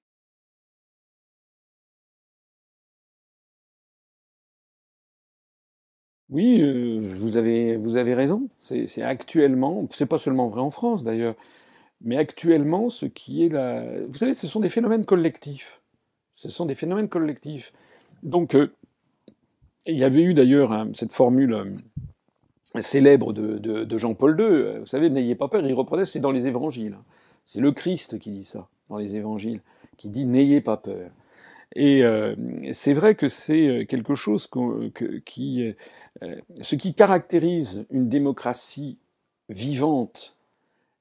[6.30, 7.36] Oui, euh, vous
[7.96, 8.48] avez raison.
[8.60, 11.34] C'est actuellement, c'est pas seulement vrai en France d'ailleurs,
[12.02, 15.80] mais actuellement ce qui est la, vous savez, ce sont des phénomènes collectifs.
[16.32, 17.72] Ce sont des phénomènes collectifs.
[18.22, 18.72] Donc euh,
[19.88, 24.44] il y avait eu d'ailleurs hein, cette formule euh, célèbre de, Jean-Paul II.
[24.46, 25.66] euh, Vous savez, n'ayez pas peur.
[25.66, 26.98] Il reprenait, c'est dans les évangiles.
[27.44, 29.60] C'est le Christ qui dit ça dans les évangiles,
[29.96, 31.10] qui dit n'ayez pas peur.
[31.74, 32.34] Et euh,
[32.72, 34.48] c'est vrai que c'est quelque chose
[35.26, 35.74] qui,
[36.60, 38.98] ce qui caractérise une démocratie
[39.50, 40.36] vivante,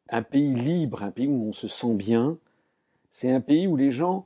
[0.09, 2.37] un pays libre, un pays où on se sent bien,
[3.09, 4.25] c'est un pays où les gens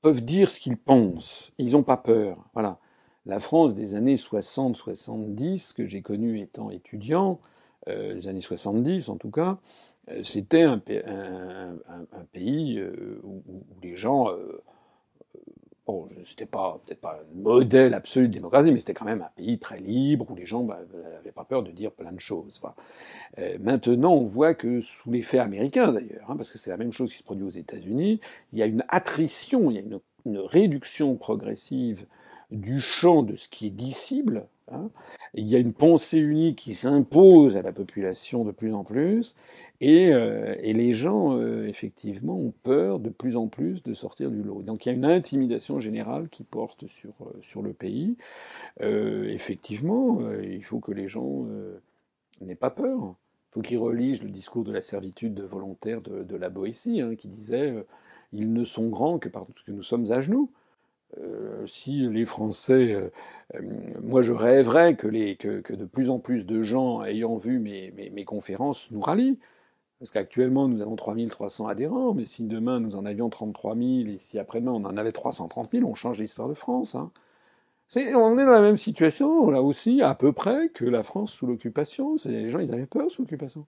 [0.00, 1.52] peuvent dire ce qu'ils pensent.
[1.58, 2.38] Ils n'ont pas peur.
[2.54, 2.78] Voilà.
[3.26, 7.40] La France des années 60-70, que j'ai connue étant étudiant,
[7.88, 9.58] euh, les années 70 en tout cas,
[10.10, 13.42] euh, c'était un, pa- un- un- un pays euh, où,
[13.82, 14.30] les gens,
[15.86, 19.30] bon, c'était pas peut-être pas un modèle absolu de démocratie, mais c'était quand même un
[19.36, 22.60] pays très libre où les gens n'avaient pas peur de dire plein de choses.
[23.60, 27.12] Maintenant, on voit que sous l'effet américain d'ailleurs, hein, parce que c'est la même chose
[27.12, 28.20] qui se produit aux États-Unis,
[28.52, 32.06] il y a une attrition, il y a une réduction progressive
[32.50, 34.46] du champ de ce qui est dissible.
[34.70, 34.90] hein.
[35.34, 39.34] Il y a une pensée unique qui s'impose à la population de plus en plus,
[39.80, 44.42] et, euh, les gens, euh, effectivement, ont peur de plus en plus de sortir du
[44.42, 44.62] lot.
[44.62, 48.16] Donc il y a une intimidation générale qui porte sur, euh, sur le pays.
[48.80, 51.46] Effectivement, il faut que les gens
[52.40, 53.14] n'aient pas peur.
[53.50, 57.14] Il faut qu'ils relisent le discours de la servitude volontaire de, de la Boétie, hein,
[57.16, 57.74] qui disait
[58.32, 60.50] Ils ne sont grands que parce que nous sommes à genoux.
[61.18, 63.10] Euh, si les Français, euh,
[63.54, 63.60] euh,
[64.02, 69.00] moi je rêverais que, de plus en plus de gens ayant vu mes, conférences nous
[69.00, 69.38] rallient.
[69.98, 74.18] Parce qu'actuellement nous avons 3300 adhérents, mais si demain nous en avions 33 000 et
[74.18, 76.94] si après-demain on en avait 330 000, on change l'histoire de France.
[76.94, 77.10] Hein.
[77.96, 81.46] On est dans la même situation, là aussi, à peu près, que la France sous
[81.46, 82.16] l'occupation.
[82.26, 83.64] Les gens, ils avaient peur sous l'occupation.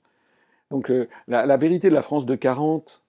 [0.70, 0.93] Donc,
[1.28, 3.03] la, la vérité de la France de 40,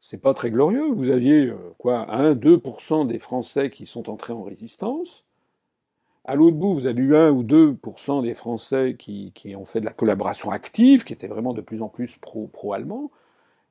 [0.00, 0.90] c'est pas très glorieux.
[0.90, 5.24] Vous aviez, euh, quoi, 1-2% des Français qui sont entrés en résistance.
[6.24, 9.84] À l'autre bout, vous avez eu 1 ou 2% des Français qui, ont fait de
[9.84, 13.10] la collaboration active, qui étaient vraiment de plus en plus pro, pro-allemands.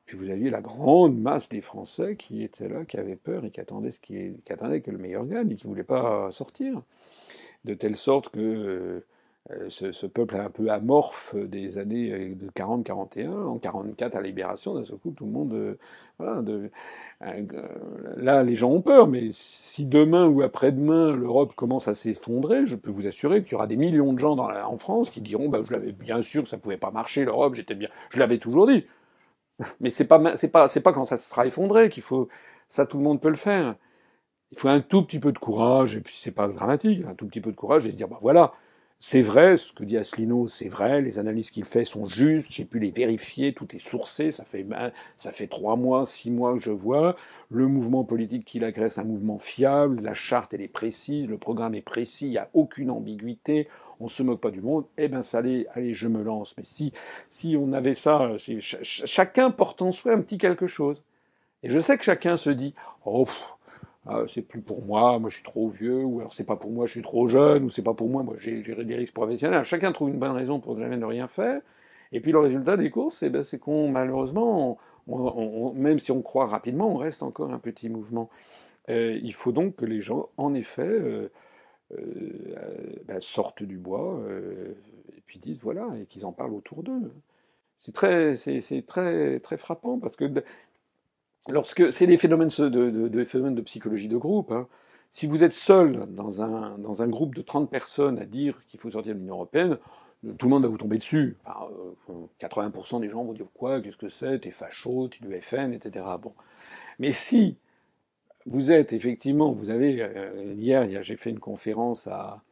[0.05, 3.51] Puis vous aviez la grande masse des Français qui étaient là, qui avaient peur et
[3.51, 6.31] qui attendaient, ce qui, qui attendaient que le meilleur gagne et qui ne voulaient pas
[6.31, 6.81] sortir.
[7.65, 9.05] De telle sorte que euh,
[9.69, 14.75] ce, ce peuple un peu amorphe des années euh, de 40-41, en 44 à libération,
[14.75, 15.53] d'un seul coup, tout le monde...
[15.53, 15.77] euh,
[16.19, 16.69] voilà, de,
[17.23, 17.43] euh,
[18.17, 22.75] là, les gens ont peur, mais si demain ou après-demain, l'Europe commence à s'effondrer, je
[22.75, 25.21] peux vous assurer qu'il y aura des millions de gens dans la- en France qui
[25.21, 27.89] diront bah, «je l'avais bien sûr ça pouvait pas marcher, l'Europe, j'étais bien...
[28.11, 28.85] Je l'avais toujours dit».
[29.81, 32.29] Mais c'est pas c'est pas c'est pas quand ça se sera effondré qu'il faut
[32.69, 33.75] ça tout le monde peut le faire.
[34.51, 37.27] Il faut un tout petit peu de courage et puis c'est pas dramatique, un tout
[37.27, 38.53] petit peu de courage et se dire bah voilà,
[39.01, 42.65] c'est vrai ce que dit Asselineau, c'est vrai, les analyses qu'il fait sont justes, j'ai
[42.65, 47.15] pu les vérifier, tout est sourcé, ça fait trois mois, six mois que je vois
[47.49, 51.75] le mouvement politique qu'il agresse, un mouvement fiable, la charte elle est précise, le programme
[51.75, 53.69] est précis, il y a aucune ambiguïté,
[54.01, 56.55] on se moque pas du monde, eh ben ça allez, allez, je me lance.
[56.57, 56.93] Mais si
[57.29, 58.33] si on avait ça,
[58.83, 61.01] chacun porte en soi un petit quelque chose.
[61.63, 62.73] Et je sais que chacun se dit,
[63.05, 63.25] oh,
[64.05, 66.71] ah, c'est plus pour moi, moi je suis trop vieux, ou alors c'est pas pour
[66.71, 69.63] moi, je suis trop jeune, ou c'est pas pour moi, moi j'ai des risques professionnels.
[69.63, 71.61] Chacun trouve une bonne raison pour jamais ne rien faire.
[72.11, 74.77] Et puis le résultat des courses, eh ben, c'est qu'on malheureusement,
[75.75, 78.29] même si on croit rapidement, on reste encore un petit mouvement.
[78.89, 81.29] Euh, il faut donc que les gens, en effet, euh,
[81.91, 84.21] euh, ben, sortent du bois
[85.15, 87.11] et puis disent voilà et qu'ils en parlent autour d'eux.
[87.77, 90.25] C'est très, c'est très, très frappant parce que
[91.47, 94.51] lorsque c'est des phénomènes de, phénomènes de psychologie de groupe.
[94.51, 94.67] hein.
[95.11, 98.79] Si vous êtes seul dans un, dans un groupe de 30 personnes à dire qu'il
[98.79, 99.77] faut sortir de l'Union européenne,
[100.37, 101.37] tout le monde va vous tomber dessus.
[101.45, 101.67] Enfin,
[102.09, 105.73] euh, 80% des gens vont dire quoi, qu'est-ce que c'est, t'es facho, t'es du FN,
[105.73, 106.05] etc.
[106.21, 106.33] Bon.
[106.99, 107.57] Mais si
[108.45, 112.43] vous êtes effectivement, vous avez euh, hier, j'ai fait une conférence à,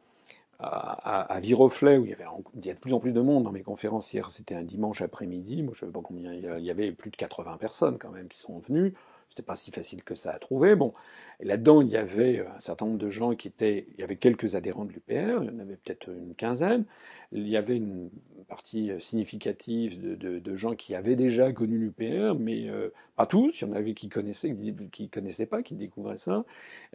[0.58, 2.24] à, à, Viroflay où il y avait
[2.56, 4.28] il y a de plus en plus de monde dans mes conférences hier.
[4.30, 5.62] C'était un dimanche après-midi.
[5.62, 6.32] Moi, je sais pas combien.
[6.32, 8.94] Il y avait plus de 80 personnes quand même qui sont venues.
[9.28, 10.74] C'était pas si facile que ça à trouver.
[10.74, 10.92] Bon,
[11.40, 13.86] là-dedans, il y avait un certain nombre de gens qui étaient.
[13.94, 15.42] Il y avait quelques adhérents de l'UPR.
[15.42, 16.84] Il y en avait peut-être une quinzaine.
[17.32, 18.08] Il y avait une
[18.48, 23.60] partie significative de, gens qui avaient déjà connu l'UPR, mais euh, pas tous.
[23.60, 24.56] Il y en avait qui connaissaient,
[24.90, 26.44] qui connaissaient pas, qui découvraient ça.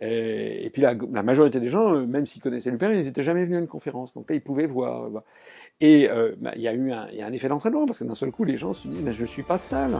[0.01, 3.59] Et, puis la, majorité des gens, euh, même s'ils connaissaient l'UPR, ils n'étaient jamais venus
[3.59, 4.13] à une conférence.
[4.13, 5.23] Donc là, ils pouvaient voir.
[5.79, 8.43] Et euh, bah, il y a eu un, effet d'entraînement parce que d'un seul coup,
[8.43, 9.99] les gens se disent, je suis pas seul.